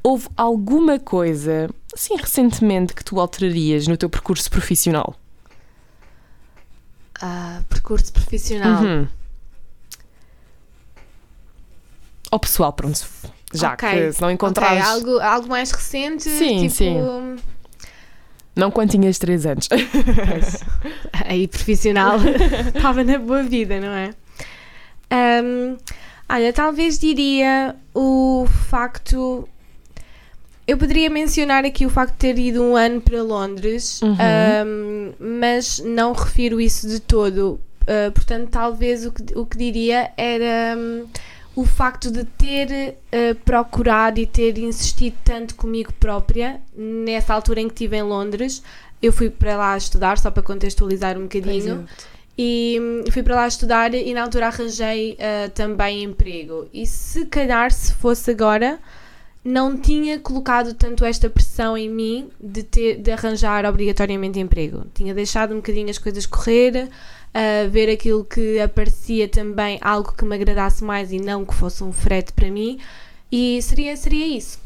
houve 0.05 0.27
alguma 0.37 0.99
coisa, 0.99 1.67
assim 1.91 2.15
recentemente 2.15 2.93
que 2.93 3.03
tu 3.03 3.19
alterarias 3.19 3.87
no 3.87 3.97
teu 3.97 4.07
percurso 4.07 4.51
profissional? 4.51 5.15
Ah, 7.21 7.61
percurso 7.69 8.11
profissional. 8.11 8.83
Uhum. 8.83 9.07
Ou 12.31 12.39
pessoal, 12.39 12.73
pronto. 12.73 13.05
Já 13.53 13.73
Ok. 13.73 13.87
que 13.89 14.11
se 14.13 14.21
não 14.21 14.29
encontrares. 14.31 14.83
Ok, 14.83 14.91
algo, 14.91 15.19
algo 15.19 15.47
mais 15.47 15.71
recente, 15.71 16.23
Sim, 16.23 16.61
tipo. 16.67 16.73
sim. 16.75 16.95
Não 18.55 18.71
quando 18.71 18.91
tinhas 18.91 19.17
3 19.17 19.45
anos. 19.45 19.67
Pois, 19.67 20.63
aí 21.25 21.47
profissional 21.47 22.17
estava 22.75 23.03
na 23.03 23.17
boa 23.17 23.43
vida, 23.43 23.79
não 23.79 23.89
é? 23.89 24.11
Ahm, 25.11 25.77
olha, 26.29 26.51
talvez 26.53 26.97
diria 26.97 27.75
o 27.93 28.45
facto. 28.69 29.47
Eu 30.67 30.77
poderia 30.77 31.09
mencionar 31.09 31.63
aqui 31.63 31.85
o 31.85 31.89
facto 31.89 32.13
de 32.13 32.17
ter 32.19 32.39
ido 32.39 32.63
um 32.63 32.75
ano 32.75 32.99
para 32.99 33.21
Londres, 33.21 34.01
Uhum. 34.01 34.17
ahm, 34.19 35.13
mas 35.19 35.79
não 35.79 36.11
refiro 36.13 36.59
isso 36.59 36.87
de 36.87 36.99
todo. 36.99 37.59
Ah, 37.87 38.11
portanto, 38.11 38.49
talvez 38.49 39.05
o 39.05 39.11
que, 39.11 39.37
o 39.37 39.45
que 39.45 39.57
diria 39.57 40.11
era 40.17 40.75
hum, 40.77 41.05
o 41.55 41.65
facto 41.65 42.09
de 42.11 42.23
ter 42.25 42.95
ah, 43.11 43.35
procurado 43.45 44.19
e 44.19 44.25
ter 44.25 44.57
insistido 44.57 45.15
tanto 45.23 45.53
comigo 45.55 45.93
própria 45.99 46.59
nessa 46.75 47.33
altura 47.33 47.61
em 47.61 47.67
que 47.67 47.73
estive 47.73 47.97
em 47.97 48.03
Londres. 48.03 48.63
Eu 49.01 49.13
fui 49.13 49.29
para 49.29 49.55
lá 49.55 49.77
estudar, 49.77 50.17
só 50.17 50.31
para 50.31 50.41
contextualizar 50.41 51.15
um 51.17 51.23
bocadinho. 51.23 51.85
E 52.37 52.79
hum, 52.81 53.03
fui 53.11 53.21
para 53.21 53.35
lá 53.35 53.47
estudar 53.47 53.93
e 53.93 54.13
na 54.15 54.23
altura 54.23 54.47
arranjei 54.47 55.15
ah, 55.19 55.49
também 55.53 56.03
emprego. 56.03 56.67
E 56.73 56.87
se 56.87 57.25
calhar, 57.27 57.71
se 57.71 57.93
fosse 57.93 58.31
agora, 58.31 58.79
não 59.45 59.77
tinha 59.77 60.17
colocado 60.17 60.73
tanto 60.73 61.05
esta 61.05 61.29
pressão 61.29 61.77
em 61.77 61.87
mim 61.87 62.29
de, 62.41 62.63
ter, 62.63 62.95
de 62.95 63.11
arranjar 63.11 63.63
obrigatoriamente 63.63 64.39
emprego. 64.39 64.87
Tinha 64.91 65.13
deixado 65.13 65.53
um 65.53 65.57
bocadinho 65.57 65.87
as 65.87 65.99
coisas 65.99 66.25
correr, 66.25 66.89
ah, 67.31 67.67
ver 67.69 67.87
aquilo 67.91 68.25
que 68.25 68.59
aparecia 68.59 69.29
também 69.29 69.77
algo 69.81 70.13
que 70.13 70.25
me 70.25 70.33
agradasse 70.33 70.83
mais 70.83 71.11
e 71.11 71.19
não 71.19 71.45
que 71.45 71.53
fosse 71.53 71.83
um 71.83 71.93
frete 71.93 72.33
para 72.33 72.49
mim. 72.49 72.79
E 73.31 73.61
seria, 73.61 73.95
seria 73.95 74.25
isso. 74.25 74.59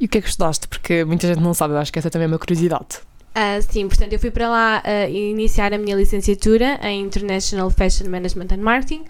E 0.00 0.06
o 0.06 0.08
que 0.08 0.18
é 0.18 0.20
que 0.20 0.28
estudaste? 0.28 0.66
Porque 0.66 1.04
muita 1.04 1.28
gente 1.28 1.40
não 1.40 1.54
sabe, 1.54 1.74
eu 1.74 1.78
acho 1.78 1.92
que 1.92 1.98
essa 2.00 2.10
também 2.10 2.24
é 2.24 2.28
uma 2.28 2.38
curiosidade. 2.38 2.98
Ah, 3.32 3.60
sim, 3.60 3.86
portanto, 3.86 4.12
eu 4.12 4.18
fui 4.18 4.32
para 4.32 4.48
lá 4.48 4.82
ah, 4.84 5.08
iniciar 5.08 5.72
a 5.72 5.78
minha 5.78 5.94
licenciatura 5.94 6.80
em 6.82 7.02
International 7.02 7.70
Fashion 7.70 8.08
Management 8.08 8.48
and 8.50 8.62
Marketing. 8.62 9.04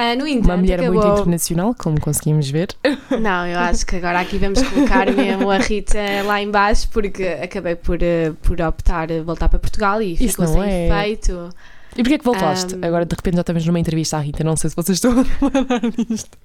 Ah, 0.00 0.14
no 0.14 0.28
entanto, 0.28 0.44
Uma 0.46 0.56
mulher 0.58 0.78
muito 0.82 0.98
acabou- 1.00 1.18
internacional, 1.18 1.74
como 1.76 2.00
conseguimos 2.00 2.48
ver. 2.48 2.68
Não, 3.20 3.44
eu 3.48 3.58
acho 3.58 3.84
que 3.84 3.96
agora 3.96 4.20
aqui 4.20 4.38
vamos 4.38 4.62
colocar 4.62 5.10
mesmo 5.12 5.50
a 5.50 5.58
Rita 5.58 5.98
lá 6.24 6.40
em 6.40 6.48
baixo 6.48 6.88
porque 6.90 7.24
acabei 7.24 7.74
por, 7.74 8.00
eh, 8.00 8.32
por 8.42 8.60
optar 8.60 9.08
voltar 9.24 9.48
para 9.48 9.58
Portugal 9.58 10.00
e 10.00 10.12
Isso 10.14 10.28
ficou 10.28 10.46
sem 10.46 10.62
é- 10.62 10.86
efeito. 10.88 11.48
E 11.96 12.02
porquê 12.04 12.14
é 12.14 12.18
que 12.18 12.24
voltaste? 12.24 12.76
Ahm. 12.76 12.84
Agora 12.84 13.04
de 13.04 13.16
repente 13.16 13.34
já 13.34 13.40
estamos 13.40 13.66
numa 13.66 13.80
entrevista 13.80 14.16
à 14.16 14.20
Rita, 14.20 14.44
não 14.44 14.54
sei 14.54 14.70
se 14.70 14.76
vocês 14.76 14.98
estão 14.98 15.18
a 15.18 15.24
falar 15.24 15.80
disto. 16.08 16.38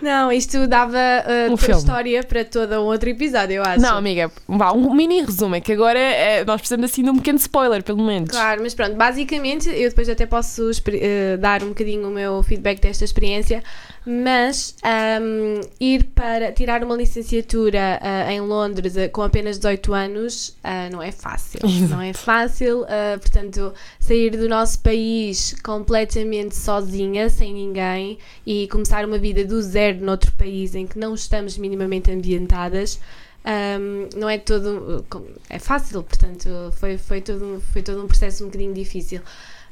Não, 0.00 0.32
isto 0.32 0.66
dava 0.66 0.98
eh, 0.98 1.48
Um 1.50 1.54
história 1.54 2.22
para 2.22 2.44
todo 2.44 2.72
um 2.74 2.84
outro 2.84 3.08
episódio, 3.08 3.56
eu 3.56 3.62
acho. 3.62 3.80
Não, 3.80 3.96
amiga, 3.96 4.30
vá, 4.48 4.72
um 4.72 4.94
mini 4.94 5.20
resumo, 5.20 5.54
é 5.54 5.60
que 5.60 5.72
agora 5.72 5.98
eh, 5.98 6.44
nós 6.44 6.60
precisamos 6.60 6.90
assim 6.90 7.02
de 7.02 7.10
um 7.10 7.16
pequeno 7.16 7.38
spoiler, 7.38 7.82
pelo 7.82 8.02
menos. 8.02 8.30
Claro, 8.30 8.62
mas 8.62 8.74
pronto, 8.74 8.94
basicamente 8.94 9.68
eu 9.68 9.88
depois 9.88 10.08
até 10.08 10.26
posso 10.26 10.70
eh, 10.88 11.36
dar 11.36 11.62
um 11.62 11.68
bocadinho 11.68 12.08
o 12.08 12.10
meu 12.10 12.42
feedback 12.42 12.80
desta 12.80 13.04
experiência, 13.04 13.62
mas 14.06 14.74
ahm, 14.82 15.60
ir 15.78 16.04
para 16.04 16.52
tirar 16.52 16.82
uma 16.82 16.96
licenciatura 16.96 18.00
ah, 18.02 18.32
em 18.32 18.40
Londres 18.40 18.94
com 19.12 19.22
apenas 19.22 19.58
18 19.58 19.94
anos 19.94 20.56
não 20.90 21.02
é 21.02 21.12
fácil. 21.12 21.60
Exato. 21.64 21.92
Não 21.92 22.00
é 22.00 22.12
fácil, 22.12 22.86
portanto, 23.20 23.72
sair 24.00 24.30
do 24.30 24.48
nosso 24.48 24.78
país 24.80 25.54
completamente 25.62 26.56
sozinha, 26.56 27.28
sem 27.28 27.52
ninguém 27.52 28.18
e 28.46 28.66
começar 28.68 29.04
uma 29.04 29.18
vida 29.18 29.44
do 29.44 29.60
zero 29.60 29.81
noutro 29.90 30.30
país 30.32 30.74
em 30.74 30.86
que 30.86 30.98
não 30.98 31.14
estamos 31.14 31.58
minimamente 31.58 32.10
ambientadas. 32.10 33.00
ahm, 33.44 34.08
não 34.16 34.28
é 34.28 34.38
todo 34.38 35.04
é 35.50 35.58
fácil, 35.58 36.02
portanto 36.04 36.48
foi, 36.78 36.96
foi, 36.96 37.20
todo, 37.20 37.44
um- 37.44 37.60
foi 37.60 37.82
todo 37.82 38.00
um 38.02 38.06
processo 38.06 38.44
um 38.44 38.46
bocadinho 38.46 38.72
difícil. 38.72 39.20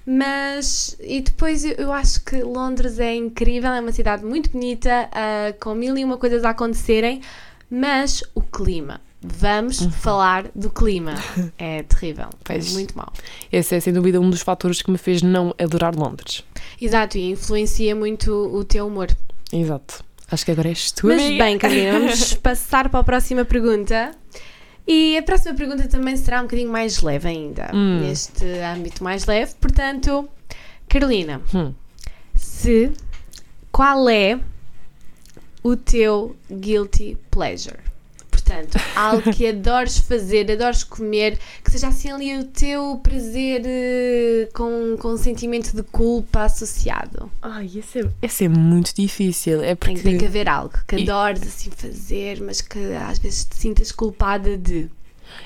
Mas, 0.05 0.97
e 0.99 1.21
depois 1.21 1.65
eu, 1.65 1.93
acho 1.93 2.25
que 2.25 2.43
Londres 2.43 2.99
é 2.99 3.15
incrível, 3.15 3.71
é 3.71 3.81
uma 3.81 3.93
cidade 3.93 4.25
muito 4.25 4.51
bonita, 4.51 5.09
ah, 5.13 5.55
com 5.61 5.75
mil 5.75 5.97
e 5.97 6.05
uma 6.05 6.17
coisas 6.17 6.43
a 6.45 6.51
acontecerem, 6.51 7.21
mas 7.71 8.25
o 8.35 8.41
clima. 8.41 9.01
Vamos 9.23 9.81
falar 10.01 10.49
do 10.55 10.71
clima. 10.71 11.15
É 11.59 11.83
terrível, 11.83 12.25
é 12.25 12.37
Pois. 12.43 12.73
muito 12.73 12.97
mau. 12.97 13.13
Esse 13.53 13.75
é 13.77 13.81
sem 13.81 13.93
dúvida 13.93 14.19
um 14.21 14.31
dos 14.31 14.41
fatores 14.41 14.81
que 14.83 14.91
me 14.91 14.97
fez 14.99 15.21
não 15.23 15.55
adorar 15.59 15.95
Londres. 15.95 16.43
Exato, 16.81 17.19
e 17.19 17.31
influencia 17.33 17.95
muito 17.95 18.33
o 18.33 18.65
teu 18.65 18.87
humor. 18.87 19.09
Exato. 19.53 20.05
Acho 20.31 20.45
que 20.45 20.51
agora 20.53 20.69
és 20.69 20.93
tu, 20.93 21.09
Mas 21.09 21.21
amiga. 21.21 21.45
bem, 21.45 21.59
Carolina, 21.59 21.93
vamos 21.99 22.35
passar 22.39 22.89
para 22.89 23.01
a 23.01 23.05
próxima 23.05 23.45
pergunta. 23.45 24.13
E 24.87 25.17
a 25.19 25.23
próxima 25.23 25.55
pergunta 25.55 25.87
também 25.89 26.17
será 26.17 26.41
um 26.41 26.45
bocadinho 26.45 26.71
mais 26.71 27.01
leve 27.03 27.29
ainda, 27.29 27.71
Hum. 27.75 28.01
neste 28.01 28.45
âmbito 28.45 29.03
mais 29.05 29.27
leve. 29.27 29.55
Portanto, 29.61 30.29
Carolina, 30.89 31.41
Hum. 31.55 31.75
se 32.35 32.93
qual 33.73 34.09
é 34.09 34.39
o 35.63 35.77
teu 35.77 36.35
guilty 36.51 37.17
pleasure? 37.31 37.79
Portanto, 38.51 38.79
algo 38.97 39.33
que 39.33 39.47
adores 39.47 39.99
fazer, 39.99 40.51
adores 40.51 40.83
comer, 40.83 41.39
que 41.65 41.71
seja 41.71 41.87
assim 41.87 42.11
ali 42.11 42.37
o 42.37 42.45
teu 42.45 42.99
prazer 43.01 43.63
eh, 43.65 44.49
com, 44.53 44.97
com 44.99 45.13
um 45.13 45.17
sentimento 45.17 45.75
de 45.75 45.85
culpa 45.85 46.43
associado. 46.43 47.31
Ai, 47.41 47.71
esse 47.77 48.01
é, 48.01 48.11
esse 48.21 48.45
é 48.47 48.49
muito 48.49 48.93
difícil. 48.93 49.63
É 49.63 49.77
Tem, 49.77 49.95
porque. 49.95 50.03
tem 50.03 50.19
que 50.19 50.27
haver 50.27 50.49
algo 50.49 50.75
que 50.89 50.97
adores 50.97 51.43
assim 51.43 51.71
fazer, 51.71 52.41
mas 52.41 52.61
que 52.61 52.79
às 52.95 53.19
vezes 53.21 53.45
te 53.45 53.55
sintas 53.55 53.93
culpada 53.93 54.57
de. 54.59 54.91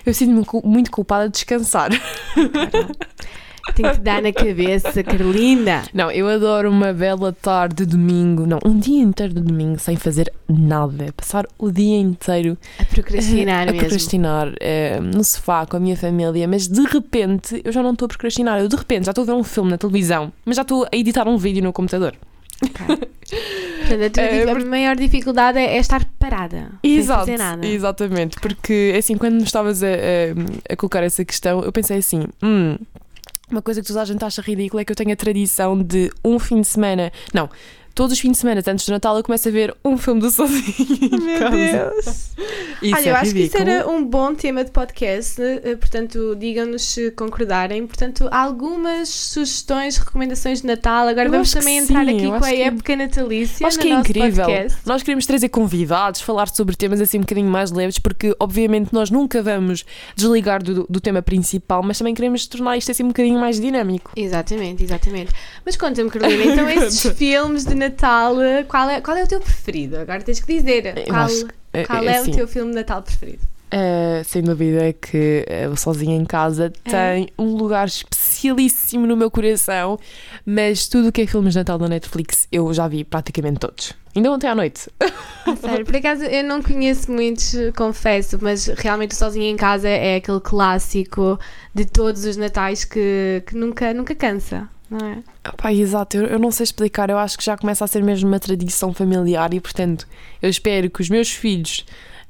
Eu 0.07 0.15
sinto-me 0.15 0.47
muito 0.65 0.91
culpada 0.91 1.27
de 1.27 1.33
descansar. 1.33 1.91
Tem 3.75 3.91
que 3.93 3.99
dar 4.01 4.21
na 4.23 4.33
cabeça, 4.33 5.03
Carolina. 5.03 5.83
Não, 5.93 6.11
eu 6.11 6.29
adoro 6.29 6.71
uma 6.71 6.93
bela 6.93 7.33
tarde 7.33 7.77
de 7.77 7.87
domingo. 7.87 8.47
Não, 8.47 8.59
um 8.65 8.79
dia 8.79 9.03
inteiro 9.03 9.35
de 9.35 9.41
domingo 9.41 9.79
sem 9.79 9.97
fazer 9.97 10.33
nada. 10.49 11.13
Passar 11.17 11.47
o 11.59 11.71
dia 11.71 11.99
inteiro 11.99 12.57
A 12.79 12.85
procrastinar 12.85 13.63
a 13.63 13.67
mesmo. 13.67 13.79
procrastinar 13.81 14.53
eh, 14.61 15.01
no 15.01 15.25
sofá 15.25 15.67
com 15.67 15.77
a 15.77 15.81
minha 15.81 15.97
família, 15.97 16.47
mas 16.47 16.69
de 16.69 16.83
repente 16.83 17.61
eu 17.65 17.73
já 17.73 17.83
não 17.83 17.93
estou 17.93 18.07
a 18.07 18.09
procrastinar. 18.09 18.61
Eu 18.61 18.69
de 18.69 18.77
repente 18.77 19.07
já 19.07 19.11
estou 19.13 19.23
a 19.23 19.27
ver 19.27 19.33
um 19.33 19.43
filme 19.45 19.71
na 19.71 19.79
televisão, 19.79 20.33
mas 20.45 20.57
já 20.57 20.63
estou 20.63 20.85
a 20.85 20.97
editar 20.97 21.27
um 21.27 21.37
vídeo 21.37 21.63
no 21.63 21.73
computador. 21.73 22.15
Portanto, 22.61 24.05
a, 24.05 24.11
tua 24.11 24.23
É, 24.25 24.51
a 24.51 24.65
maior 24.65 24.97
dificuldade 24.97 25.59
é, 25.59 25.77
é 25.77 25.79
estar 25.79 26.05
parada. 26.19 26.71
sem 26.83 26.97
Exato, 26.97 27.21
fazer 27.21 27.39
nada. 27.39 27.67
exatamente. 27.67 28.39
Porque 28.41 28.95
assim, 28.97 29.17
quando 29.17 29.35
me 29.35 29.43
estavas 29.43 29.83
a, 29.83 29.87
a- 29.89 30.73
a 30.73 30.77
colocar 30.77 31.03
essa 31.03 31.25
questão, 31.25 31.63
eu 31.63 31.73
pensei 31.73 31.99
assim: 31.99 32.25
hum, 32.43 32.77
uma 33.51 33.63
coisa 33.63 33.81
que 33.81 33.87
toda 33.87 34.03
a 34.03 34.05
gente 34.05 34.25
acha 34.25 34.43
ridícula 34.43 34.83
é 34.83 34.85
que 34.85 34.93
eu 34.93 34.97
tenho 34.97 35.13
a 35.13 35.17
tradição 35.17 35.81
de 35.81 36.11
um 36.25 36.39
fim 36.39 36.61
de 36.61 36.67
semana. 36.67 37.13
Não. 37.33 37.49
Todos 37.95 38.13
os 38.15 38.19
fins 38.19 38.33
de 38.33 38.39
semana, 38.39 38.61
antes 38.67 38.87
do 38.87 38.93
Natal, 38.93 39.17
eu 39.17 39.23
começo 39.23 39.49
a 39.49 39.53
ver 39.53 39.73
um 39.85 39.97
filme 39.97 40.21
do 40.21 40.29
sozinho. 40.31 40.65
em 40.79 41.39
casa. 41.39 42.11
Isso 42.83 42.95
Olha, 42.97 43.09
é 43.09 43.11
eu 43.11 43.17
acho 43.17 43.33
que 43.33 43.39
isso 43.41 43.57
ridículo. 43.57 43.71
era 43.71 43.89
um 43.89 44.05
bom 44.05 44.35
tema 44.35 44.65
de 44.65 44.71
podcast, 44.73 45.41
eh, 45.41 45.77
portanto, 45.77 46.35
digam-nos 46.37 46.83
se 46.83 47.11
concordarem. 47.13 47.87
Portanto, 47.87 48.29
algumas 48.33 49.09
sugestões, 49.09 49.97
recomendações 49.97 50.61
de 50.61 50.67
Natal. 50.67 51.07
Agora 51.09 51.29
Eu 51.29 51.31
vamos 51.33 51.53
também 51.53 51.79
entrar 51.79 52.05
sim, 52.05 52.17
aqui 52.17 52.27
com 52.27 52.35
a 52.35 52.41
que- 52.41 52.63
época 52.63 52.97
natalícia 52.97 53.67
Acho 53.67 53.77
no 53.79 53.83
que 53.83 53.89
é 53.89 53.95
incrível. 53.95 54.45
podcast. 54.45 54.79
Nós 54.85 55.03
queremos 55.03 55.25
trazer 55.27 55.49
convidados, 55.49 56.21
falar 56.21 56.49
sobre 56.49 56.75
temas 56.77 57.01
assim 57.01 57.19
um 57.19 57.23
bocadinho 57.23 57.49
mais 57.49 57.71
leves, 57.71 57.99
porque 58.01 58.35
obviamente 58.41 58.93
nós 58.93 59.09
nunca 59.11 59.41
vamos 59.41 59.85
desligar 60.17 60.63
do, 60.63 60.85
do 60.91 61.01
tema 61.01 61.23
principal, 61.23 61.81
mas 61.83 61.97
também 61.99 62.13
queremos 62.15 62.45
tornar 62.49 62.77
isto 62.77 62.91
assim 62.91 63.05
um 63.05 63.09
bocadinho 63.09 63.39
mais 63.39 63.61
dinâmico. 63.61 64.11
Exatamente, 64.17 64.83
exatamente. 64.83 65.33
Mas 65.65 65.77
conta-me, 65.77 66.11
Carolina, 66.11 66.45
então 66.53 66.69
esses 66.83 67.01
filmes 67.17 67.65
de 67.65 67.75
Natal, 67.75 67.84
eh, 67.87 68.65
qual 68.65 68.89
é, 68.91 69.01
qual 69.01 69.17
é 69.17 69.25
o 69.25 69.27
teu 69.27 69.41
preferido? 69.41 69.97
Agora 69.99 70.23
tens 70.23 70.41
que 70.41 70.55
dizer. 70.55 70.97
Eu 70.99 71.05
Qual, 71.07 71.25
acho 71.25 71.47
eh, 71.73 71.85
qual 71.85 72.05
é 72.05 72.17
assim, 72.19 72.31
o 72.33 72.35
teu 72.37 72.49
filme 72.49 72.71
de 72.71 72.77
Natal 72.77 73.03
preferido? 73.03 73.41
eh, 73.71 74.23
sem 74.25 74.43
dúvida 74.43 74.93
que 74.93 75.45
o 75.73 75.77
Sozinha 75.77 76.15
em 76.17 76.25
Casa 76.25 76.73
É. 76.85 76.91
tem 77.15 77.29
um 77.39 77.57
lugar 77.57 77.87
especialíssimo 77.89 79.07
no 79.07 79.17
meu 79.17 79.31
coração, 79.31 79.99
mas 80.47 80.87
tudo 80.87 81.09
o 81.09 81.13
que 81.13 81.23
é 81.23 81.27
filmes 81.27 81.55
de 81.55 81.59
Natal 81.61 81.79
da 81.79 81.89
Netflix 81.89 82.47
eu 82.53 82.73
já 82.73 82.87
vi 82.87 83.03
praticamente 83.05 83.59
todos. 83.59 83.93
Ainda 84.15 84.31
ontem 84.31 84.47
à 84.47 84.55
noite. 84.55 84.89
A 85.45 85.57
Sério, 85.57 85.85
por 85.85 85.97
acaso 85.97 86.23
eu 86.23 86.45
não 86.45 86.63
conheço 86.63 87.11
muitos, 87.11 87.53
confesso, 87.77 88.39
mas 88.41 88.67
realmente 88.69 89.11
o 89.11 89.17
Sozinho 89.17 89.47
em 89.47 89.57
Casa 89.57 89.89
é 89.89 90.17
aquele 90.17 90.41
clássico 90.41 91.37
de 91.75 91.85
todos 91.85 92.25
os 92.25 92.37
Natais 92.37 92.85
que, 92.85 93.43
que 93.45 93.57
nunca, 93.57 93.93
nunca 93.93 94.15
cansa, 94.15 94.69
não 94.91 94.99
é? 95.07 95.73
Exato, 95.73 96.17
eu, 96.17 96.27
eu 96.27 96.39
não 96.39 96.51
sei 96.51 96.65
explicar, 96.65 97.11
eu 97.11 97.19
acho 97.19 97.37
que 97.37 97.45
já 97.45 97.57
começa 97.57 97.85
a 97.85 97.89
ser 97.89 98.03
mesmo 98.03 98.29
uma 98.29 98.41
tradição 98.41 98.93
familiar 98.93 99.53
e, 99.55 99.61
portanto, 99.61 100.07
eu 100.41 100.49
espero 100.49 100.91
que 100.91 101.01
os 101.01 101.09
meus 101.09 101.31
filhos 101.31 101.85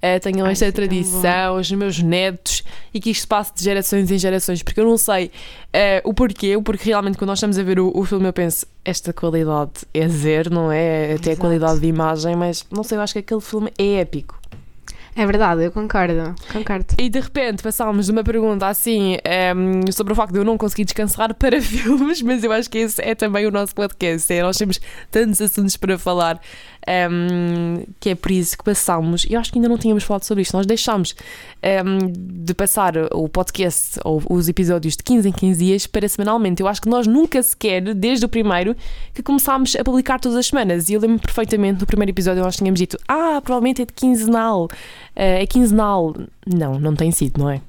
eh, 0.04 0.18
tenham 0.18 0.46
Ai, 0.46 0.52
esta 0.52 0.66
é 0.66 0.73
tradição, 0.73 1.56
os 1.56 1.70
meus 1.73 1.99
netos 1.99 2.62
e 2.92 3.00
que 3.00 3.08
isto 3.08 3.26
passe 3.26 3.54
de 3.54 3.64
gerações 3.64 4.11
em 4.11 4.18
gerações, 4.18 4.62
porque 4.62 4.78
eu 4.78 4.84
não 4.84 4.99
sei 4.99 5.30
eh, 5.73 6.02
o 6.04 6.12
porquê, 6.12 6.61
porque 6.62 6.84
realmente 6.90 7.16
quando 7.16 7.28
nós 7.28 7.38
estamos 7.38 7.58
a 7.58 7.62
ver 7.62 7.80
o, 7.80 7.90
o 7.94 8.04
filme 8.04 8.28
eu 8.28 8.32
penso, 8.34 8.66
esta 8.84 9.14
qualidade 9.14 9.73
é 9.94 10.06
zero, 10.06 10.52
não 10.52 10.70
é? 10.70 11.14
Até 11.14 11.30
a 11.30 11.32
Exato. 11.32 11.40
qualidade 11.40 11.80
de 11.80 11.87
imagem, 11.87 12.37
mas 12.37 12.66
não 12.70 12.82
sei, 12.84 12.99
eu 12.99 13.02
acho 13.02 13.14
que 13.14 13.20
aquele 13.20 13.40
filme 13.40 13.73
é 13.78 14.00
épico. 14.00 14.38
É 15.16 15.25
verdade, 15.25 15.64
eu 15.64 15.71
concordo. 15.71 16.35
Concordo. 16.52 16.87
E 16.99 17.09
de 17.09 17.21
repente 17.21 17.62
passámos 17.62 18.06
de 18.06 18.12
uma 18.12 18.25
pergunta 18.25 18.66
assim 18.66 19.16
ehm, 19.25 19.90
sobre 19.92 20.12
o 20.12 20.16
facto 20.16 20.33
de 20.33 20.38
eu 20.38 20.44
não 20.44 20.59
conseguir 20.59 20.85
descansar 20.85 21.33
para 21.35 21.61
filmes, 21.61 22.21
mas 22.21 22.42
eu 22.42 22.50
acho 22.50 22.68
que 22.68 22.78
esse 22.78 23.00
é 23.00 23.14
também 23.14 23.47
o 23.47 23.50
nosso 23.50 23.75
podcast. 23.75 24.33
É, 24.33 24.42
nós 24.42 24.56
temos 24.56 24.80
tantos 25.11 25.40
assuntos 25.40 25.76
para 25.76 25.97
falar 25.99 26.40
ehm, 26.87 27.85
que 28.00 28.11
é 28.11 28.14
por 28.14 28.31
isso 28.31 28.57
que 28.57 28.64
passámos. 28.64 29.25
E 29.25 29.35
eu 29.35 29.41
acho 29.41 29.53
que 29.53 29.59
ainda 29.59 29.69
não 29.69 29.79
tínhamos 29.79 30.05
falado 30.05 30.25
sobre 30.25 30.43
isto. 30.43 30.57
Nós 30.57 30.67
deixámos 30.67 31.14
ehm, 31.62 32.12
de 32.14 32.55
passar 32.55 32.95
o 33.12 33.29
podcast 33.29 33.99
ou 34.05 34.23
os 34.29 34.49
episódios 34.49 34.97
de 34.97 35.03
15 35.03 35.29
em 35.29 35.33
15 35.33 35.64
dias 35.64 35.87
para 35.87 36.09
semanalmente. 36.09 36.62
Eu 36.62 36.69
acho 36.69 36.81
que 36.81 36.88
nós 36.88 37.07
nunca 37.07 37.43
sequer, 37.43 37.95
desde 37.95 38.25
o 38.25 38.29
primeiro, 38.29 38.76
que 39.12 39.23
começámos 39.23 39.76
a 39.76 39.85
publicar 39.85 40.19
todas 40.21 40.38
as 40.38 40.47
semanas. 40.47 40.88
E 40.88 40.95
eu 40.95 41.00
lembro 41.00 41.21
perfeitamente 41.21 41.81
no 41.81 41.87
primeiro 41.87 42.11
episódio 42.11 42.43
nós 42.43 42.57
tínhamos 42.57 42.79
dito: 42.79 42.99
Ah, 43.09 43.41
provavelmente 43.43 43.83
é 43.83 43.87
de 43.87 43.93
quinzenal. 43.93 44.69
Eh, 45.14 45.43
é 45.43 45.47
quinzenal. 45.47 46.14
Não, 46.47 46.79
não 46.79 46.95
tem 46.95 47.11
sido, 47.11 47.38
não 47.38 47.50
é? 47.50 47.61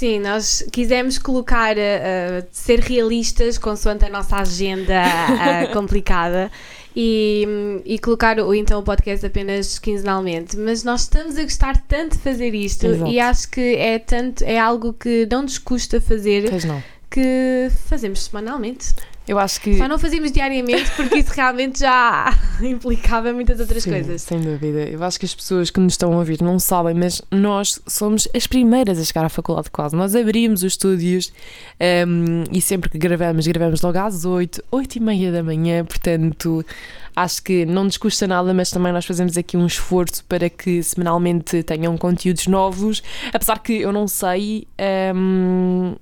Sim, 0.00 0.20
nós 0.20 0.64
quisemos 0.72 1.18
colocar, 1.18 1.76
uh, 1.76 2.46
ser 2.50 2.80
realistas 2.80 3.58
consoante 3.58 4.06
a 4.06 4.08
nossa 4.08 4.36
agenda 4.36 5.02
uh, 5.04 5.72
complicada 5.76 6.50
e, 6.94 7.46
e 7.84 7.98
colocar 7.98 8.38
o, 8.40 8.54
então 8.54 8.80
o 8.80 8.82
podcast 8.82 9.24
apenas 9.24 9.78
quinzenalmente. 9.78 10.56
Mas 10.56 10.82
nós 10.84 11.02
estamos 11.02 11.36
a 11.36 11.42
gostar 11.42 11.76
tanto 11.86 12.16
de 12.16 12.22
fazer 12.22 12.54
isto 12.54 12.86
Exato. 12.86 13.10
e 13.10 13.20
acho 13.20 13.50
que 13.50 13.76
é, 13.76 13.98
tanto, 13.98 14.42
é 14.42 14.58
algo 14.58 14.92
que 14.92 15.26
não 15.30 15.42
nos 15.42 15.58
custa 15.58 16.00
fazer 16.00 16.48
Pois 16.50 16.64
não. 16.64 16.82
que 17.10 17.68
fazemos 17.86 18.24
semanalmente. 18.24 18.92
Eu 19.30 19.38
acho 19.38 19.60
que. 19.60 19.78
Só 19.78 19.86
não 19.86 19.96
fazemos 19.96 20.32
diariamente 20.32 20.90
porque 20.96 21.18
isso 21.18 21.32
realmente 21.32 21.78
já 21.78 22.36
implicava 22.60 23.32
muitas 23.32 23.60
outras 23.60 23.84
Sim, 23.84 23.90
coisas. 23.90 24.22
Sem 24.22 24.40
dúvida. 24.40 24.80
Eu 24.80 25.04
acho 25.04 25.20
que 25.20 25.24
as 25.24 25.32
pessoas 25.32 25.70
que 25.70 25.78
nos 25.78 25.92
estão 25.92 26.12
a 26.14 26.16
ouvir 26.16 26.42
não 26.42 26.58
sabem, 26.58 26.94
mas 26.94 27.22
nós 27.30 27.80
somos 27.86 28.26
as 28.34 28.48
primeiras 28.48 28.98
a 28.98 29.04
chegar 29.04 29.24
à 29.24 29.28
faculdade 29.28 29.70
quase. 29.70 29.94
Nós 29.94 30.16
abrimos 30.16 30.64
os 30.64 30.72
estúdios 30.72 31.32
ehm, 31.78 32.42
e 32.50 32.60
sempre 32.60 32.90
que 32.90 32.98
gravamos, 32.98 33.46
gravamos 33.46 33.80
logo 33.82 33.98
às 33.98 34.24
8, 34.24 34.64
8 34.68 34.96
e 34.96 35.00
meia 35.00 35.30
da 35.30 35.44
manhã, 35.44 35.84
portanto. 35.84 36.66
Acho 37.14 37.42
que 37.42 37.66
não 37.66 37.84
nos 37.84 37.96
custa 37.96 38.26
nada, 38.26 38.54
mas 38.54 38.70
também 38.70 38.92
nós 38.92 39.04
fazemos 39.04 39.36
aqui 39.36 39.56
um 39.56 39.66
esforço 39.66 40.24
para 40.24 40.48
que 40.48 40.82
semanalmente 40.82 41.62
tenham 41.64 41.96
conteúdos 41.98 42.46
novos. 42.46 43.02
Apesar 43.32 43.58
que 43.58 43.74
eu 43.74 43.92
não 43.92 44.08
sei 44.08 44.66
ehm, 44.78 45.96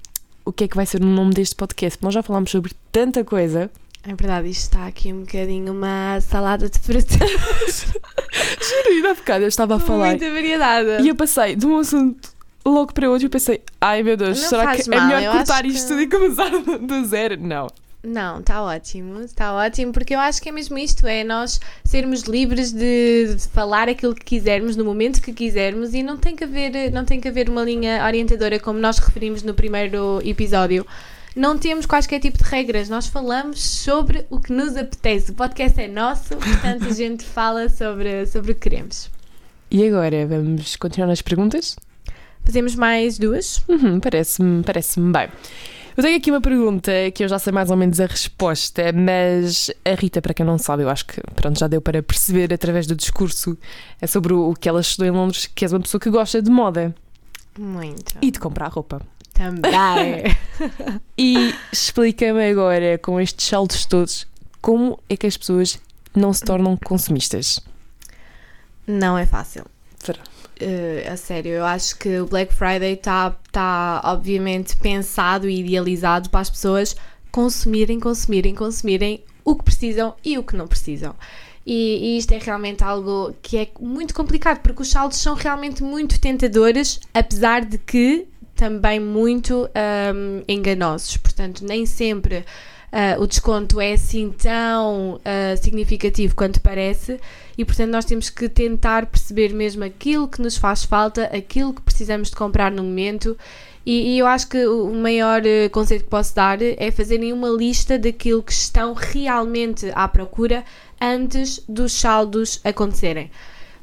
o 0.48 0.52
que 0.52 0.64
é 0.64 0.68
que 0.68 0.76
vai 0.76 0.86
ser 0.86 1.02
o 1.02 1.06
nome 1.06 1.34
deste 1.34 1.54
podcast. 1.54 1.98
Nós 2.02 2.14
já 2.14 2.22
falámos 2.22 2.50
sobre 2.50 2.72
tanta 2.90 3.22
coisa. 3.24 3.70
É 4.02 4.14
verdade, 4.14 4.48
isto 4.48 4.62
está 4.62 4.86
aqui 4.86 5.12
um 5.12 5.20
bocadinho 5.20 5.72
uma 5.72 6.20
salada 6.20 6.70
de 6.70 6.78
frutas. 6.78 7.18
Juro, 7.92 8.88
ainda 8.88 9.10
há 9.10 9.14
bocado 9.14 9.44
eu 9.44 9.48
estava 9.48 9.76
a 9.76 9.80
falar. 9.80 10.08
Muita 10.10 10.30
variedade. 10.32 11.02
E 11.04 11.08
eu 11.08 11.14
passei 11.14 11.54
de 11.56 11.66
um 11.66 11.78
assunto 11.78 12.30
logo 12.64 12.92
para 12.92 13.10
outro 13.10 13.26
e 13.26 13.28
pensei, 13.28 13.60
ai 13.80 14.02
meu 14.02 14.16
Deus, 14.16 14.40
Não 14.40 14.48
será 14.48 14.74
que 14.74 14.82
é 14.90 14.96
mal, 14.96 15.06
melhor 15.06 15.22
eu 15.22 15.32
cortar 15.32 15.64
isto 15.66 15.82
que- 15.82 15.88
tudo 15.88 16.00
e 16.02 16.06
começar 16.06 16.50
do 16.78 17.04
zero? 17.06 17.36
Não. 17.40 17.66
Não, 18.02 18.38
está 18.38 18.62
ótimo, 18.62 19.20
está 19.22 19.52
ótimo, 19.52 19.92
porque 19.92 20.14
eu 20.14 20.20
acho 20.20 20.40
que 20.40 20.48
é 20.48 20.52
mesmo 20.52 20.78
isto, 20.78 21.04
é 21.04 21.24
nós 21.24 21.60
sermos 21.84 22.22
livres 22.22 22.70
de, 22.70 23.34
de 23.34 23.48
falar 23.48 23.88
aquilo 23.88 24.14
que 24.14 24.24
quisermos 24.24 24.76
no 24.76 24.84
momento 24.84 25.20
que 25.20 25.32
quisermos 25.32 25.94
e 25.94 26.02
não 26.02 26.16
tem 26.16 26.36
que 26.36 26.44
haver, 26.44 26.92
não 26.92 27.04
tem 27.04 27.20
que 27.20 27.26
haver 27.26 27.48
uma 27.48 27.62
linha 27.62 28.04
orientadora 28.04 28.60
como 28.60 28.78
nós 28.78 28.98
referimos 28.98 29.42
no 29.42 29.52
primeiro 29.52 30.20
episódio. 30.24 30.86
Não 31.34 31.58
temos 31.58 31.86
quaisquer 31.86 32.20
tipo 32.20 32.38
de 32.38 32.44
regras, 32.44 32.88
nós 32.88 33.08
falamos 33.08 33.60
sobre 33.60 34.24
o 34.30 34.38
que 34.38 34.52
nos 34.52 34.76
apetece. 34.76 35.32
O 35.32 35.34
podcast 35.34 35.80
é 35.80 35.88
nosso, 35.88 36.36
portanto 36.36 36.86
a 36.86 36.92
gente 36.92 37.24
fala 37.26 37.68
sobre, 37.68 38.26
sobre 38.26 38.52
o 38.52 38.54
que 38.54 38.70
queremos. 38.70 39.10
E 39.70 39.84
agora, 39.86 40.24
vamos 40.24 40.76
continuar 40.76 41.08
nas 41.08 41.20
perguntas? 41.20 41.76
Fazemos 42.44 42.76
mais 42.76 43.18
duas? 43.18 43.62
Uhum, 43.68 43.98
parece-me 43.98 44.62
parece 44.62 45.00
bem. 45.00 45.28
Eu 45.98 46.04
tenho 46.04 46.16
aqui 46.16 46.30
uma 46.30 46.40
pergunta 46.40 46.92
que 47.12 47.24
eu 47.24 47.28
já 47.28 47.40
sei 47.40 47.52
mais 47.52 47.72
ou 47.72 47.76
menos 47.76 47.98
a 47.98 48.06
resposta, 48.06 48.92
mas 48.92 49.68
a 49.84 49.94
Rita, 49.96 50.22
para 50.22 50.32
quem 50.32 50.46
não 50.46 50.56
sabe, 50.56 50.84
eu 50.84 50.88
acho 50.88 51.04
que 51.04 51.20
pronto, 51.34 51.58
já 51.58 51.66
deu 51.66 51.82
para 51.82 52.00
perceber 52.00 52.54
através 52.54 52.86
do 52.86 52.94
discurso 52.94 53.58
é 54.00 54.06
sobre 54.06 54.32
o 54.32 54.54
que 54.54 54.68
ela 54.68 54.80
estudou 54.80 55.08
em 55.08 55.10
Londres, 55.10 55.46
que 55.52 55.64
és 55.64 55.72
uma 55.72 55.80
pessoa 55.80 56.00
que 56.00 56.08
gosta 56.08 56.40
de 56.40 56.52
moda 56.52 56.94
Muito. 57.58 58.16
e 58.22 58.30
de 58.30 58.38
comprar 58.38 58.68
roupa. 58.68 59.02
Também. 59.34 60.22
E 61.18 61.52
explica-me 61.72 62.48
agora, 62.48 62.96
com 62.98 63.20
estes 63.20 63.48
saltos 63.48 63.84
todos, 63.84 64.24
como 64.62 65.00
é 65.08 65.16
que 65.16 65.26
as 65.26 65.36
pessoas 65.36 65.80
não 66.14 66.32
se 66.32 66.44
tornam 66.44 66.76
consumistas? 66.76 67.58
Não 68.86 69.18
é 69.18 69.26
fácil. 69.26 69.64
Será? 69.98 70.20
Uh, 70.60 71.12
a 71.12 71.16
sério, 71.16 71.52
eu 71.52 71.64
acho 71.64 71.96
que 71.98 72.18
o 72.18 72.26
Black 72.26 72.52
Friday 72.52 72.94
está 72.94 73.30
tá, 73.52 74.00
obviamente 74.04 74.76
pensado 74.76 75.48
e 75.48 75.60
idealizado 75.60 76.30
para 76.30 76.40
as 76.40 76.50
pessoas 76.50 76.96
consumirem, 77.30 78.00
consumirem, 78.00 78.54
consumirem 78.54 79.24
o 79.44 79.54
que 79.54 79.64
precisam 79.64 80.14
e 80.24 80.36
o 80.36 80.42
que 80.42 80.56
não 80.56 80.66
precisam. 80.66 81.14
E, 81.64 82.14
e 82.14 82.18
isto 82.18 82.32
é 82.32 82.38
realmente 82.38 82.82
algo 82.82 83.34
que 83.42 83.58
é 83.58 83.68
muito 83.78 84.14
complicado 84.14 84.60
porque 84.60 84.82
os 84.82 84.90
saldos 84.90 85.18
são 85.18 85.34
realmente 85.34 85.82
muito 85.82 86.18
tentadores, 86.18 86.98
apesar 87.12 87.64
de 87.64 87.78
que 87.78 88.26
também 88.54 88.98
muito 88.98 89.68
um, 90.14 90.42
enganosos. 90.48 91.16
Portanto, 91.18 91.64
nem 91.64 91.86
sempre 91.86 92.44
uh, 92.92 93.20
o 93.20 93.26
desconto 93.26 93.80
é 93.80 93.92
assim 93.92 94.30
tão 94.30 95.14
uh, 95.14 95.56
significativo 95.62 96.34
quanto 96.34 96.60
parece 96.60 97.20
e 97.56 97.64
portanto 97.64 97.90
nós 97.90 98.04
temos 98.04 98.30
que 98.30 98.48
tentar 98.48 99.06
perceber 99.06 99.52
mesmo 99.52 99.84
aquilo 99.84 100.28
que 100.28 100.40
nos 100.40 100.56
faz 100.56 100.84
falta, 100.84 101.24
aquilo 101.24 101.74
que 101.74 101.82
precisamos 101.82 102.30
de 102.30 102.36
comprar 102.36 102.70
no 102.70 102.82
momento 102.82 103.36
e, 103.84 104.14
e 104.14 104.18
eu 104.18 104.26
acho 104.26 104.48
que 104.48 104.66
o 104.66 104.92
maior 104.94 105.42
uh, 105.42 105.70
conceito 105.70 106.04
que 106.04 106.10
posso 106.10 106.34
dar 106.34 106.58
é 106.60 106.90
fazerem 106.90 107.32
uma 107.32 107.48
lista 107.48 107.98
daquilo 107.98 108.42
que 108.42 108.52
estão 108.52 108.92
realmente 108.94 109.90
à 109.94 110.06
procura 110.06 110.64
antes 111.00 111.62
dos 111.68 111.92
saldos 111.92 112.60
acontecerem 112.64 113.30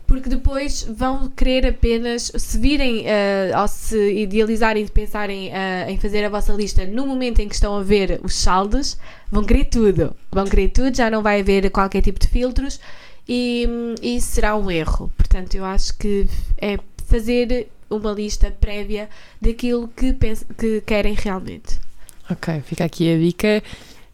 porque 0.08 0.30
depois 0.30 0.84
vão 0.84 1.30
querer 1.30 1.66
apenas, 1.68 2.32
se 2.36 2.58
virem 2.58 3.02
uh, 3.02 3.62
ou 3.62 3.68
se 3.68 3.98
idealizarem 4.14 4.84
e 4.84 4.90
pensarem 4.90 5.50
uh, 5.50 5.90
em 5.90 5.98
fazer 5.98 6.24
a 6.24 6.30
vossa 6.30 6.54
lista 6.54 6.86
no 6.86 7.06
momento 7.08 7.40
em 7.40 7.48
que 7.48 7.56
estão 7.56 7.76
a 7.78 7.84
ver 7.84 8.20
os 8.24 8.36
saldos, 8.36 8.98
vão 9.32 9.44
querer 9.44 9.66
tudo. 9.66 10.16
Vão 10.32 10.46
querer 10.46 10.70
tudo, 10.70 10.96
já 10.96 11.10
não 11.10 11.22
vai 11.22 11.40
haver 11.42 11.70
qualquer 11.72 12.02
tipo 12.02 12.20
de 12.20 12.28
filtros 12.28 12.80
e 13.28 13.68
isso 14.02 14.28
será 14.34 14.56
um 14.56 14.70
erro. 14.70 15.12
Portanto, 15.18 15.56
eu 15.56 15.66
acho 15.66 15.98
que 15.98 16.28
é 16.60 16.78
fazer 17.08 17.68
uma 17.90 18.12
lista 18.12 18.52
prévia 18.52 19.10
daquilo 19.42 19.88
que, 19.88 20.14
pens- 20.14 20.46
que 20.58 20.82
querem 20.82 21.14
realmente. 21.14 21.80
Ok, 22.30 22.62
fica 22.66 22.84
aqui 22.86 23.14
a 23.14 23.18
dica. 23.18 23.64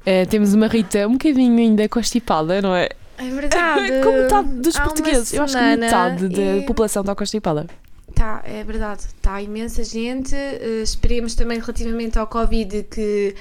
Eh, 0.06 0.26
temos 0.26 0.54
uma 0.54 0.68
Rita 0.68 1.08
um 1.08 1.14
bocadinho 1.14 1.58
ainda 1.58 1.88
constipada, 1.88 2.62
não 2.62 2.76
é? 2.76 2.90
É 3.22 3.30
verdade. 3.30 4.02
Como 4.04 4.18
metade 4.18 4.50
dos 4.62 4.76
Há 4.76 4.82
portugueses. 4.84 5.34
Eu 5.34 5.44
acho 5.44 5.58
que 5.58 5.76
metade 5.78 6.28
da 6.30 6.58
e- 6.58 6.66
população 6.66 7.02
está 7.02 7.14
constipada. 7.16 7.68
Tá, 8.16 8.42
é 8.46 8.64
verdade. 8.64 9.02
Está 9.02 9.42
imensa 9.42 9.84
gente. 9.84 10.36
eh, 10.36 10.82
esperemos 10.84 11.36
também 11.36 11.60
relativamente 11.60 12.18
ao 12.20 12.28
Covid 12.28 12.84
que 12.92 13.36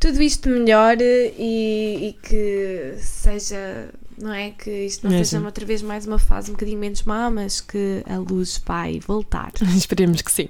tudo 0.00 0.20
isto 0.22 0.48
melhore 0.48 1.02
e, 1.38 2.08
e 2.08 2.12
que 2.22 2.94
seja, 2.98 3.88
não 4.20 4.32
é? 4.32 4.50
Que 4.50 4.70
isto 4.86 5.08
não 5.08 5.16
seja 5.16 5.40
outra 5.40 5.64
vez 5.64 5.80
mais 5.82 6.06
uma 6.06 6.18
fase 6.18 6.50
um 6.50 6.54
bocadinho 6.54 6.78
menos 6.78 7.02
má, 7.04 7.30
mas 7.30 7.60
que 7.60 8.02
a 8.08 8.16
luz 8.18 8.60
vai 8.66 9.00
voltar. 9.06 9.52
Esperemos 9.76 10.20
que 10.22 10.30
sim. 10.32 10.48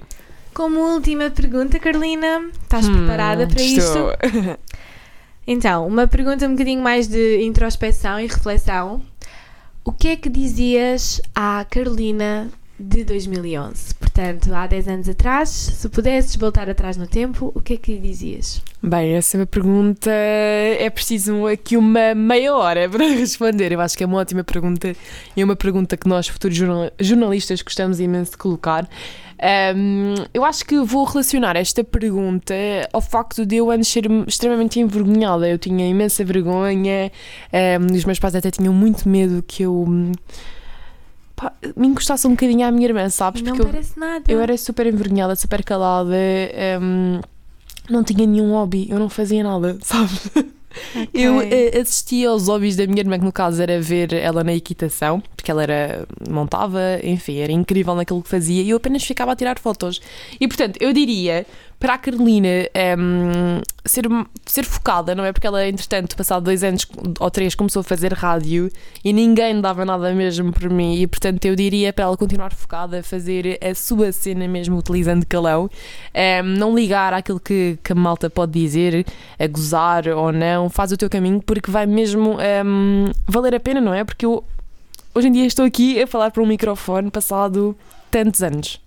Como 0.53 0.79
última 0.79 1.29
pergunta, 1.29 1.77
Carolina, 1.79 2.49
estás 2.63 2.89
preparada 2.89 3.43
Hum, 3.43 3.47
para 3.47 3.61
isto? 3.61 3.99
Então, 5.47 5.87
uma 5.87 6.05
pergunta 6.05 6.45
um 6.45 6.51
bocadinho 6.51 6.83
mais 6.83 7.07
de 7.07 7.41
introspeção 7.41 8.19
e 8.19 8.27
reflexão. 8.27 9.01
O 9.85 9.93
que 9.93 10.09
é 10.09 10.15
que 10.17 10.27
dizias 10.27 11.21
à 11.33 11.65
Carolina 11.69 12.49
de 12.79 13.03
2011? 13.03 13.95
Portanto, 13.95 14.53
há 14.53 14.67
10 14.67 14.87
anos 14.87 15.09
atrás, 15.09 15.49
se 15.49 15.89
pudesses 15.89 16.35
voltar 16.35 16.69
atrás 16.69 16.97
no 16.97 17.07
tempo, 17.07 17.51
o 17.53 17.61
que 17.61 17.73
é 17.73 17.77
que 17.77 17.93
lhe 17.93 17.99
dizias? 17.99 18.61
Bem, 18.81 19.13
essa 19.13 19.37
é 19.37 19.39
uma 19.41 19.45
pergunta. 19.45 20.09
É 20.11 20.89
preciso 20.89 21.47
aqui 21.47 21.75
uma 21.77 22.13
meia 22.15 22.53
hora 22.55 22.87
para 22.89 23.05
responder. 23.07 23.71
Eu 23.71 23.81
acho 23.81 23.97
que 23.97 24.03
é 24.03 24.07
uma 24.07 24.17
ótima 24.19 24.43
pergunta 24.43 24.95
e 25.35 25.41
é 25.41 25.43
uma 25.43 25.55
pergunta 25.55 25.95
que 25.97 26.07
nós, 26.07 26.27
futuros 26.27 26.55
jornal- 26.57 26.91
jornalistas, 26.99 27.61
gostamos 27.61 27.99
imenso 27.99 28.31
de 28.31 28.37
colocar. 28.37 28.87
Ahm, 29.39 30.15
eu 30.33 30.43
acho 30.43 30.65
que 30.65 30.79
vou 30.79 31.03
relacionar 31.03 31.55
esta 31.55 31.83
pergunta 31.83 32.55
ao 32.91 33.01
facto 33.01 33.45
de 33.45 33.57
eu 33.57 33.69
antes 33.69 33.87
ser 33.87 34.05
extremamente 34.27 34.79
envergonhada. 34.79 35.47
Eu 35.47 35.59
tinha 35.59 35.87
imensa 35.87 36.23
vergonha, 36.25 37.11
ahm, 37.53 37.95
os 37.95 38.03
meus 38.05 38.17
pais 38.19 38.33
até 38.35 38.49
tinham 38.49 38.73
muito 38.73 39.07
medo 39.07 39.43
que 39.47 39.63
eu. 39.63 39.85
Pá, 41.37 41.53
me 41.75 41.87
encostasse 41.87 42.27
um 42.27 42.31
bocadinho 42.31 42.67
à 42.67 42.71
minha 42.71 42.87
irmã, 42.87 43.07
sabes? 43.09 43.41
Não 43.41 43.51
Porque 43.53 43.61
eu, 43.61 43.71
parece 43.71 43.97
nada. 43.97 44.23
eu 44.27 44.41
era 44.41 44.57
super 44.57 44.85
envergonhada, 44.87 45.35
super 45.35 45.63
calada, 45.63 46.15
hum, 46.81 47.21
não 47.89 48.03
tinha 48.03 48.25
nenhum 48.27 48.51
hobby, 48.51 48.87
eu 48.89 48.99
não 48.99 49.07
fazia 49.07 49.43
nada, 49.43 49.77
sabes? 49.85 50.29
Ok. 50.35 51.09
Eu 51.13 51.41
eh, 51.41 51.79
assistia 51.79 52.29
aos 52.29 52.47
hobbies 52.47 52.75
da 52.75 52.85
minha 52.85 52.99
irmã, 52.99 53.17
que 53.17 53.25
no 53.25 53.31
caso 53.31 53.61
era 53.61 53.79
ver 53.81 54.13
ela 54.13 54.43
na 54.43 54.53
equitação, 54.53 55.21
porque 55.35 55.49
ela 55.49 55.63
era 55.63 56.07
montava, 56.29 56.79
enfim, 57.03 57.37
era 57.37 57.51
incrível 57.51 57.95
naquilo 57.95 58.21
que 58.21 58.29
fazia, 58.29 58.61
e 58.61 58.69
eu 58.69 58.77
apenas 58.77 59.03
ficava 59.03 59.31
a 59.31 59.35
tirar 59.35 59.57
fotos. 59.57 59.99
E 60.39 60.47
portanto, 60.47 60.77
eu 60.79 60.91
diria 60.93 61.45
para 61.79 61.93
a 61.93 61.97
Carolina 61.97 62.67
ehm, 62.73 63.61
ser, 63.85 64.05
ser 64.45 64.65
focada, 64.65 65.13
não 65.13 65.23
é? 65.23 65.31
Porque 65.31 65.45
ela, 65.45 65.67
entretanto, 65.67 66.15
passado 66.15 66.43
dois 66.43 66.63
anos 66.63 66.87
ou 67.19 67.29
três, 67.29 67.53
começou 67.53 67.81
a 67.81 67.83
fazer 67.83 68.13
rádio 68.13 68.71
e 69.03 69.13
ninguém 69.13 69.61
dava 69.61 69.85
nada 69.85 70.13
mesmo 70.13 70.51
por 70.51 70.69
mim, 70.69 70.95
e 70.95 71.05
portanto, 71.05 71.45
eu 71.45 71.55
diria 71.55 71.93
para 71.93 72.05
ela 72.05 72.17
continuar 72.17 72.53
focada, 72.53 73.03
fazer 73.03 73.59
a 73.63 73.75
sua 73.75 74.11
cena 74.11 74.47
mesmo 74.47 74.77
utilizando 74.77 75.25
calão, 75.25 75.69
ehm, 76.13 76.57
não 76.57 76.75
ligar 76.75 77.13
àquilo 77.13 77.39
que, 77.39 77.77
que 77.83 77.91
a 77.91 77.95
malta 77.95 78.29
pode 78.29 78.53
dizer, 78.53 79.05
a 79.37 79.47
gozar 79.47 80.07
ou 80.07 80.31
não, 80.31 80.69
faz 80.69 80.91
o 80.91 80.97
teu 80.97 81.09
caminho 81.09 81.41
porque 81.41 81.69
vai 81.69 81.85
mesmo 81.85 82.41
ehm, 82.41 83.11
valer 83.27 83.53
a 83.55 83.59
pena, 83.59 83.79
não 83.79 83.93
é? 83.93 84.03
Porque 84.03 84.25
eu 84.25 84.43
hoje 85.13 85.27
em 85.27 85.31
dia 85.31 85.45
estou 85.45 85.65
aqui 85.65 86.01
a 86.01 86.07
falar 86.07 86.31
para 86.31 86.41
um 86.41 86.45
microfone 86.47 87.11
passado 87.11 87.75
tantos 88.09 88.41
anos. 88.41 88.86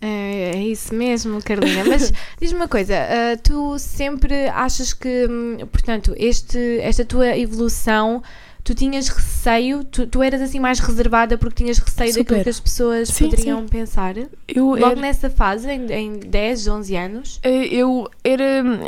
É, 0.00 0.52
é 0.54 0.62
isso 0.62 0.94
mesmo, 0.94 1.42
Carolina. 1.42 1.84
Mas 1.84 2.12
diz-me 2.40 2.58
uma 2.60 2.68
coisa, 2.68 2.94
ah, 2.96 3.36
tu 3.42 3.78
sempre 3.78 4.48
achas 4.48 4.92
que, 4.92 5.26
hum, 5.28 5.58
portanto, 5.70 6.14
este, 6.16 6.78
esta 6.80 7.04
tua 7.04 7.36
evolução, 7.36 8.22
tu 8.64 8.74
tinhas 8.74 9.08
receio, 9.08 9.84
tu, 9.84 10.06
tu 10.06 10.22
eras 10.22 10.40
assim 10.40 10.58
mais 10.58 10.78
reservada 10.78 11.36
porque 11.36 11.62
tinhas 11.62 11.78
receio 11.78 12.08
daquilo 12.14 12.24
Super. 12.28 12.42
que 12.44 12.48
as 12.48 12.60
pessoas 12.60 13.08
Sim, 13.10 13.28
poderiam 13.30 13.66
pensar? 13.66 14.14
Eu 14.48 14.66
Logo 14.68 14.86
era- 14.86 14.96
nessa 15.00 15.28
fase, 15.28 15.68
em, 15.70 15.92
em 15.92 16.12
10, 16.18 16.66
11 16.66 16.96
anos? 16.96 17.38
Eh, 17.42 17.66
Eu 17.70 18.08
era. 18.24 18.42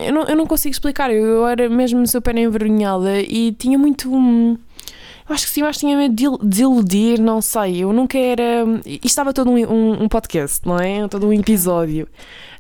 Eu 0.07 0.13
não, 0.15 0.23
eu 0.25 0.37
não 0.37 0.47
consigo 0.47 0.73
explicar, 0.73 1.11
eu, 1.13 1.25
eu 1.25 1.47
era 1.47 1.69
mesmo 1.69 2.07
super 2.07 2.37
envergonhada 2.39 3.21
e 3.21 3.53
tinha 3.53 3.79
muito. 3.79 4.11
hum, 4.11 4.57
Eu 5.33 5.35
acho 5.35 5.47
que 5.47 5.53
sim, 5.53 5.61
eu 5.63 5.67
acho 5.67 5.79
que 5.81 5.87
tinha 5.87 5.97
medo 5.97 6.15
de 6.15 6.25
il- 6.27 6.39
desiludir, 6.43 7.19
não 7.19 7.41
sei. 7.41 7.83
Eu 7.83 7.91
nunca 7.91 8.19
era. 8.19 8.65
Isto 8.85 9.07
estava 9.07 9.33
todo 9.33 9.51
um, 9.51 9.57
um, 9.57 10.03
um 10.05 10.09
podcast, 10.09 10.61
não 10.69 10.79
é? 10.79 11.09
Todo 11.09 11.27
um 11.27 11.33
episódio. 11.33 12.07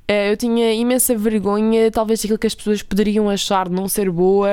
Eh, 0.08 0.32
Eu 0.32 0.36
tinha 0.38 0.72
imensa 0.72 1.14
vergonha, 1.14 1.90
talvez, 1.90 2.20
daquilo 2.22 2.38
que 2.38 2.46
as 2.46 2.54
pessoas 2.54 2.82
poderiam 2.82 3.28
achar 3.28 3.68
de 3.68 3.74
não 3.74 3.86
ser 3.88 4.10
boa, 4.10 4.48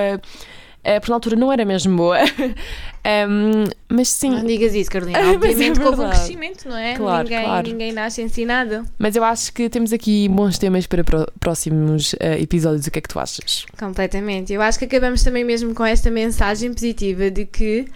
eh, 0.83 0.99
porque 0.99 1.11
na 1.11 1.15
altura 1.15 1.37
não 1.37 1.49
era 1.49 1.63
mesmo 1.63 1.95
boa. 1.95 2.17
Em, 3.05 3.63
mas 3.87 4.09
sim, 4.09 4.31
Não 4.31 4.45
digas 4.45 4.75
isso, 4.75 4.91
Carolina. 4.91 5.17
Mas 5.23 5.27
é 5.29 5.31
Obviamente 5.35 5.79
que 5.79 5.85
houve 5.85 6.01
um 6.01 6.09
crescimento, 6.09 6.67
não 6.67 6.75
é? 6.75 6.95
Claro, 6.95 7.23
ninguém, 7.29 7.43
claro. 7.45 7.67
ninguém 7.69 7.91
nasce 7.93 8.21
ensinado. 8.21 8.83
mas 8.97 9.15
eu 9.15 9.23
acho 9.23 9.53
que 9.53 9.69
temos 9.69 9.93
aqui 9.93 10.27
bons 10.27 10.57
temas 10.59 10.85
para 10.85 11.05
próximos 11.39 12.13
eh, 12.19 12.41
episódios. 12.41 12.85
O 12.85 12.91
que 12.91 12.99
é 12.99 13.01
que 13.01 13.07
tu 13.07 13.17
achas? 13.17 13.65
Completamente. 13.79 14.51
Eu 14.51 14.61
acho 14.61 14.77
que 14.77 14.83
acabamos 14.83 15.23
também 15.23 15.45
mesmo 15.45 15.73
com 15.73 15.85
esta 15.85 16.11
mensagem 16.11 16.73
positiva 16.73 17.31
de 17.31 17.45
que 17.45 17.87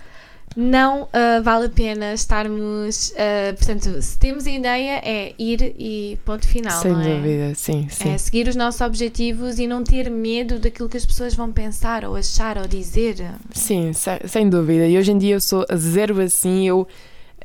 não 0.56 1.08
ah, 1.14 1.42
vale 1.42 1.66
a 1.66 1.70
pena 1.70 2.14
estarmos. 2.14 3.14
ah, 3.18 3.54
portanto, 3.56 4.02
se 4.02 4.18
temos 4.18 4.46
a 4.46 4.52
ideia, 4.52 5.02
é 5.04 5.34
ir 5.38 5.74
e 5.78 6.18
ponto 6.26 6.48
final. 6.48 6.82
Sem 6.82 6.92
é? 6.92 7.16
dúvida, 7.16 7.56
sim, 7.56 7.88
sim. 7.90 8.10
É 8.10 8.18
seguir 8.18 8.48
os 8.48 8.56
nossos 8.56 8.82
objetivos 8.82 9.60
e 9.60 9.68
não 9.68 9.84
ter 9.84 10.10
medo 10.10 10.60
daquilo 10.60 10.90
que 10.90 10.98
as 10.98 11.06
pessoas 11.06 11.34
vão 11.34 11.52
pensar 11.52 12.06
ou 12.06 12.16
achar 12.16 12.58
ou 12.58 12.68
dizer. 12.68 13.16
Sim, 13.52 13.94
se- 13.94 14.28
sem 14.28 14.50
dúvida. 14.50 14.88
E 14.88 14.98
hoje 14.98 15.12
em 15.12 15.18
dia 15.18 15.36
eu 15.36 15.42
sou 15.42 15.66
zero 15.76 16.22
assim, 16.22 16.68
eu 16.68 16.88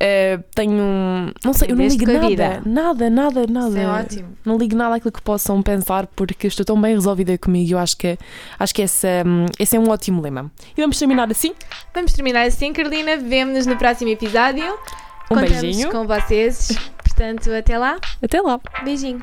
Uh, 0.01 0.41
tenho. 0.55 1.33
Não 1.43 1.51
sei, 1.53 1.71
eu 1.71 1.75
não 1.75 1.85
ligo 1.85 2.05
nada. 2.05 2.27
Vida. 2.27 2.61
Nada, 2.65 3.09
nada, 3.09 3.45
nada. 3.47 3.67
Isso 3.67 3.77
é 3.77 3.87
ótimo. 3.87 4.37
Não 4.45 4.57
ligo 4.57 4.75
nada 4.75 4.95
àquilo 4.95 5.11
que 5.11 5.21
possam 5.21 5.61
pensar 5.61 6.07
porque 6.07 6.47
estou 6.47 6.65
tão 6.65 6.79
bem 6.79 6.95
resolvida 6.95 7.37
comigo. 7.37 7.73
Eu 7.73 7.77
acho 7.77 7.97
que, 7.97 8.17
acho 8.57 8.73
que 8.73 8.81
essa, 8.81 9.07
hum, 9.25 9.45
esse 9.59 9.75
é 9.75 9.79
um 9.79 9.89
ótimo 9.89 10.21
lema. 10.21 10.49
E 10.77 10.81
vamos 10.81 10.97
terminar 10.97 11.29
assim? 11.29 11.53
Vamos 11.93 12.13
terminar 12.13 12.47
assim, 12.47 12.71
Carolina. 12.71 13.17
Vemo-nos 13.17 13.65
no 13.65 13.75
próximo 13.75 14.09
episódio. 14.09 14.73
Um 15.29 15.35
Contamos 15.35 15.61
beijinho. 15.61 15.91
com 15.91 16.07
vocês. 16.07 16.69
Portanto, 17.03 17.51
até 17.51 17.77
lá. 17.77 17.97
Até 18.23 18.41
lá. 18.41 18.59
Beijinho. 18.85 19.21